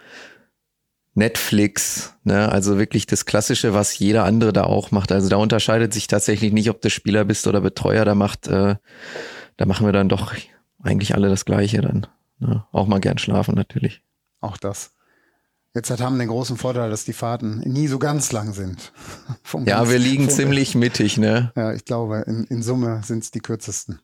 Netflix, 1.13 2.13
ne? 2.23 2.51
also 2.51 2.77
wirklich 2.77 3.07
das 3.07 3.25
Klassische, 3.25 3.73
was 3.73 3.97
jeder 3.97 4.23
andere 4.23 4.53
da 4.53 4.65
auch 4.65 4.91
macht. 4.91 5.11
Also 5.11 5.29
da 5.29 5.37
unterscheidet 5.37 5.91
sich 5.91 6.07
tatsächlich 6.07 6.53
nicht, 6.53 6.69
ob 6.69 6.79
du 6.81 6.89
Spieler 6.89 7.25
bist 7.25 7.47
oder 7.47 7.59
Betreuer. 7.59 8.05
Da 8.05 8.13
macht, 8.13 8.47
äh, 8.47 8.75
da 9.57 9.65
machen 9.65 9.85
wir 9.85 9.93
dann 9.93 10.09
doch 10.09 10.35
eigentlich 10.83 11.15
alle 11.15 11.29
das 11.29 11.45
Gleiche 11.45 11.81
dann. 11.81 12.05
Ne? 12.39 12.65
Auch 12.71 12.85
mal 12.85 12.99
gern 12.99 13.17
schlafen 13.17 13.55
natürlich. 13.55 14.03
Auch 14.41 14.57
das. 14.57 14.93
Jetzt 15.77 15.91
hat 15.91 16.01
haben 16.01 16.17
den 16.17 16.29
großen 16.29 16.57
Vorteil, 16.57 16.89
dass 16.89 17.05
die 17.05 17.13
Fahrten 17.13 17.59
nie 17.59 17.87
so 17.87 17.99
ganz 17.99 18.31
lang 18.31 18.51
sind. 18.51 18.91
ja, 19.53 19.77
ganz, 19.77 19.91
wir 19.91 19.99
liegen 19.99 20.27
ziemlich 20.27 20.73
mittig, 20.73 21.19
ne? 21.19 21.51
Ja, 21.55 21.71
ich 21.71 21.85
glaube, 21.85 22.23
in, 22.25 22.45
in 22.45 22.63
Summe 22.63 23.01
sind 23.05 23.23
es 23.23 23.29
die 23.29 23.41
kürzesten. 23.41 23.99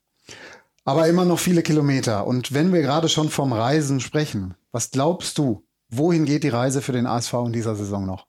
Aber 0.86 1.08
immer 1.08 1.26
noch 1.26 1.40
viele 1.40 1.64
Kilometer. 1.64 2.28
Und 2.28 2.54
wenn 2.54 2.72
wir 2.72 2.84
gerade 2.84 3.10
schon 3.10 3.30
vom 3.30 3.54
Reisen 3.54 4.02
sprechen, 4.02 4.54
was 4.72 4.92
glaubst 4.92 5.40
du, 5.40 5.66
wohin 5.90 6.26
geht 6.26 6.44
die 6.44 6.50
Reise 6.50 6.84
für 6.84 6.92
den 6.92 7.08
ASV 7.08 7.34
in 7.48 7.54
dieser 7.54 7.76
Saison 7.76 8.06
noch? 8.06 8.28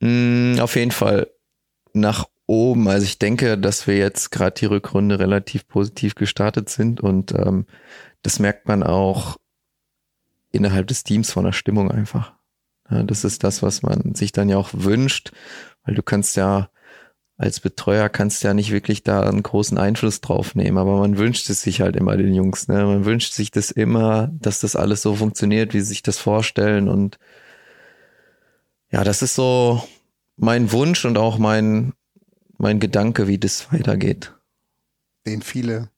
Mm, 0.00 0.58
auf 0.58 0.74
jeden 0.74 0.90
Fall 0.90 1.28
nach 1.92 2.26
oben. 2.48 2.88
Also 2.88 3.04
ich 3.04 3.20
denke, 3.20 3.56
dass 3.56 3.86
wir 3.86 3.96
jetzt 3.96 4.32
gerade 4.32 4.58
die 4.58 4.66
Rückrunde 4.66 5.20
relativ 5.20 5.68
positiv 5.68 6.16
gestartet 6.16 6.70
sind 6.70 7.00
und 7.00 7.30
ähm, 7.30 7.66
das 8.22 8.40
merkt 8.40 8.66
man 8.66 8.82
auch 8.82 9.36
innerhalb 10.54 10.86
des 10.86 11.04
Teams 11.04 11.30
von 11.30 11.44
der 11.44 11.52
Stimmung 11.52 11.90
einfach. 11.90 12.32
Ja, 12.90 13.02
das 13.02 13.24
ist 13.24 13.44
das, 13.44 13.62
was 13.62 13.82
man 13.82 14.14
sich 14.14 14.32
dann 14.32 14.48
ja 14.48 14.56
auch 14.56 14.70
wünscht, 14.72 15.32
weil 15.84 15.94
du 15.94 16.02
kannst 16.02 16.36
ja 16.36 16.68
als 17.36 17.58
Betreuer 17.58 18.08
kannst 18.08 18.44
ja 18.44 18.54
nicht 18.54 18.70
wirklich 18.70 19.02
da 19.02 19.22
einen 19.22 19.42
großen 19.42 19.76
Einfluss 19.76 20.20
drauf 20.20 20.54
nehmen, 20.54 20.78
aber 20.78 20.98
man 21.00 21.18
wünscht 21.18 21.50
es 21.50 21.62
sich 21.62 21.80
halt 21.80 21.96
immer 21.96 22.16
den 22.16 22.32
Jungs. 22.32 22.68
Ne? 22.68 22.84
Man 22.84 23.04
wünscht 23.04 23.32
sich 23.32 23.50
das 23.50 23.72
immer, 23.72 24.30
dass 24.34 24.60
das 24.60 24.76
alles 24.76 25.02
so 25.02 25.16
funktioniert, 25.16 25.74
wie 25.74 25.80
sie 25.80 25.86
sich 25.86 26.02
das 26.02 26.18
vorstellen. 26.18 26.88
Und 26.88 27.18
ja, 28.90 29.02
das 29.02 29.22
ist 29.22 29.34
so 29.34 29.82
mein 30.36 30.70
Wunsch 30.70 31.04
und 31.04 31.18
auch 31.18 31.38
mein, 31.38 31.94
mein 32.56 32.78
Gedanke, 32.78 33.26
wie 33.26 33.38
das 33.38 33.72
weitergeht. 33.72 34.32
Den 35.26 35.42
viele 35.42 35.90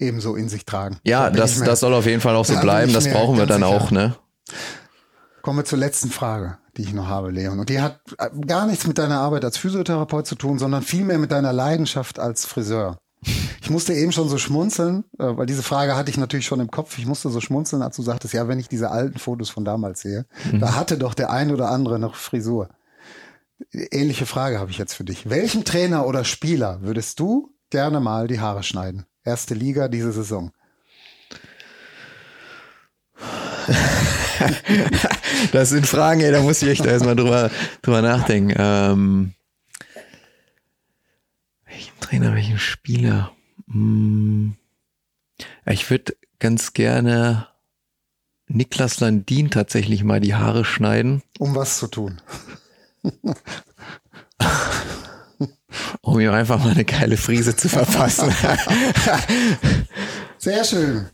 ebenso 0.00 0.34
in 0.34 0.48
sich 0.48 0.64
tragen. 0.64 0.98
Ja, 1.04 1.30
da 1.30 1.36
das, 1.38 1.60
das 1.62 1.80
soll 1.80 1.94
auf 1.94 2.06
jeden 2.06 2.20
Fall 2.20 2.36
auch 2.36 2.44
so 2.44 2.58
bleiben. 2.58 2.92
Das 2.92 3.08
brauchen 3.08 3.38
wir 3.38 3.46
dann 3.46 3.62
sicher. 3.62 3.70
auch, 3.70 3.90
ne? 3.90 4.16
Kommen 5.42 5.58
wir 5.58 5.64
zur 5.64 5.78
letzten 5.78 6.10
Frage, 6.10 6.58
die 6.76 6.82
ich 6.82 6.92
noch 6.92 7.06
habe, 7.06 7.30
Leon. 7.30 7.58
Und 7.58 7.70
die 7.70 7.80
hat 7.80 8.00
äh, 8.18 8.28
gar 8.46 8.66
nichts 8.66 8.86
mit 8.86 8.98
deiner 8.98 9.20
Arbeit 9.20 9.44
als 9.44 9.56
Physiotherapeut 9.56 10.26
zu 10.26 10.34
tun, 10.34 10.58
sondern 10.58 10.82
vielmehr 10.82 11.18
mit 11.18 11.32
deiner 11.32 11.52
Leidenschaft 11.52 12.18
als 12.18 12.44
Friseur. 12.44 12.98
Ich 13.62 13.70
musste 13.70 13.92
eben 13.92 14.12
schon 14.12 14.28
so 14.28 14.38
schmunzeln, 14.38 15.04
äh, 15.18 15.36
weil 15.36 15.46
diese 15.46 15.62
Frage 15.62 15.96
hatte 15.96 16.10
ich 16.10 16.16
natürlich 16.16 16.46
schon 16.46 16.60
im 16.60 16.70
Kopf. 16.70 16.98
Ich 16.98 17.06
musste 17.06 17.30
so 17.30 17.40
schmunzeln, 17.40 17.82
als 17.82 17.96
du 17.96 18.02
sagtest, 18.02 18.34
ja, 18.34 18.48
wenn 18.48 18.58
ich 18.58 18.68
diese 18.68 18.90
alten 18.90 19.18
Fotos 19.18 19.50
von 19.50 19.64
damals 19.64 20.00
sehe, 20.00 20.26
mhm. 20.50 20.60
da 20.60 20.74
hatte 20.74 20.98
doch 20.98 21.14
der 21.14 21.30
ein 21.30 21.50
oder 21.50 21.70
andere 21.70 21.98
noch 21.98 22.14
Frisur. 22.14 22.68
Ähnliche 23.72 24.26
Frage 24.26 24.58
habe 24.58 24.70
ich 24.70 24.78
jetzt 24.78 24.94
für 24.94 25.04
dich. 25.04 25.28
Welchem 25.28 25.64
Trainer 25.64 26.06
oder 26.06 26.24
Spieler 26.24 26.80
würdest 26.80 27.20
du 27.20 27.54
gerne 27.68 28.00
mal 28.00 28.26
die 28.26 28.40
Haare 28.40 28.62
schneiden? 28.62 29.04
Erste 29.24 29.54
Liga 29.54 29.88
diese 29.88 30.12
Saison. 30.12 30.52
das 35.52 35.68
sind 35.68 35.86
Fragen, 35.86 36.20
ey, 36.20 36.32
da 36.32 36.42
muss 36.42 36.62
ich 36.62 36.68
echt 36.68 36.86
erstmal 36.86 37.16
drüber, 37.16 37.50
drüber 37.82 38.02
nachdenken. 38.02 38.54
Ähm, 38.56 39.34
welchen 41.66 42.00
Trainer, 42.00 42.34
welchen 42.34 42.58
Spieler? 42.58 43.32
Hm, 43.70 44.56
ich 45.66 45.90
würde 45.90 46.16
ganz 46.38 46.72
gerne 46.72 47.48
Niklas 48.46 49.00
Landin 49.00 49.50
tatsächlich 49.50 50.02
mal 50.02 50.20
die 50.20 50.34
Haare 50.34 50.64
schneiden. 50.64 51.22
Um 51.38 51.54
was 51.54 51.78
zu 51.78 51.86
tun? 51.86 52.20
Um 56.00 56.20
ihm 56.20 56.30
einfach 56.30 56.58
mal 56.58 56.72
eine 56.72 56.84
geile 56.84 57.16
Frise 57.16 57.56
zu 57.56 57.68
verpassen. 57.68 58.30
Sehr 60.38 60.64
schön. 60.64 61.06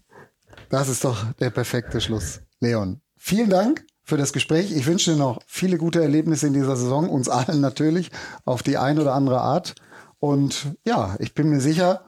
Das 0.69 0.89
ist 0.89 1.05
doch 1.05 1.33
der 1.35 1.51
perfekte 1.51 2.01
Schluss. 2.01 2.41
Leon, 2.61 3.01
vielen 3.17 3.51
Dank 3.51 3.85
für 4.03 4.17
das 4.17 4.33
Gespräch. 4.33 4.73
Ich 4.73 4.87
wünsche 4.87 5.13
dir 5.13 5.19
noch 5.19 5.41
viele 5.47 5.79
gute 5.79 6.01
Erlebnisse 6.01 6.47
in 6.47 6.55
dieser 6.55 6.77
Saison, 6.77 7.09
uns 7.09 7.29
allen 7.29 7.61
natürlich, 7.61 8.11
auf 8.45 8.63
die 8.63 8.79
eine 8.79 9.01
oder 9.01 9.15
andere 9.15 9.41
Art. 9.41 9.75
Und 10.19 10.75
ja, 10.87 11.17
ich 11.19 11.35
bin 11.35 11.51
mir 11.51 11.61
sicher, 11.61 12.05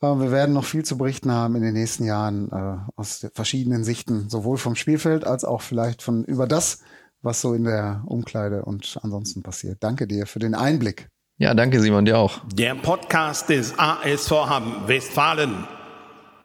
äh, 0.00 0.06
wir 0.06 0.32
werden 0.32 0.54
noch 0.54 0.64
viel 0.64 0.84
zu 0.84 0.98
berichten 0.98 1.30
haben 1.30 1.54
in 1.54 1.62
den 1.62 1.74
nächsten 1.74 2.04
Jahren 2.04 2.50
äh, 2.50 2.78
aus 2.96 3.26
verschiedenen 3.34 3.84
Sichten, 3.84 4.28
sowohl 4.28 4.58
vom 4.58 4.74
Spielfeld 4.74 5.26
als 5.26 5.44
auch 5.44 5.62
vielleicht 5.62 6.02
von 6.02 6.24
über 6.24 6.46
das, 6.46 6.80
was 7.22 7.40
so 7.40 7.54
in 7.54 7.64
der 7.64 8.02
Umkleide 8.06 8.64
und 8.64 8.98
ansonsten 9.02 9.42
passiert. 9.42 9.78
Danke 9.80 10.06
dir 10.06 10.26
für 10.26 10.40
den 10.40 10.54
Einblick. 10.54 11.08
Ja, 11.42 11.52
danke 11.54 11.80
Simon, 11.80 12.04
dir 12.04 12.18
auch. 12.18 12.38
Der 12.54 12.76
Podcast 12.76 13.48
des 13.48 13.76
ASV 13.76 14.30
Hamm 14.30 14.84
Westfalen. 14.86 15.64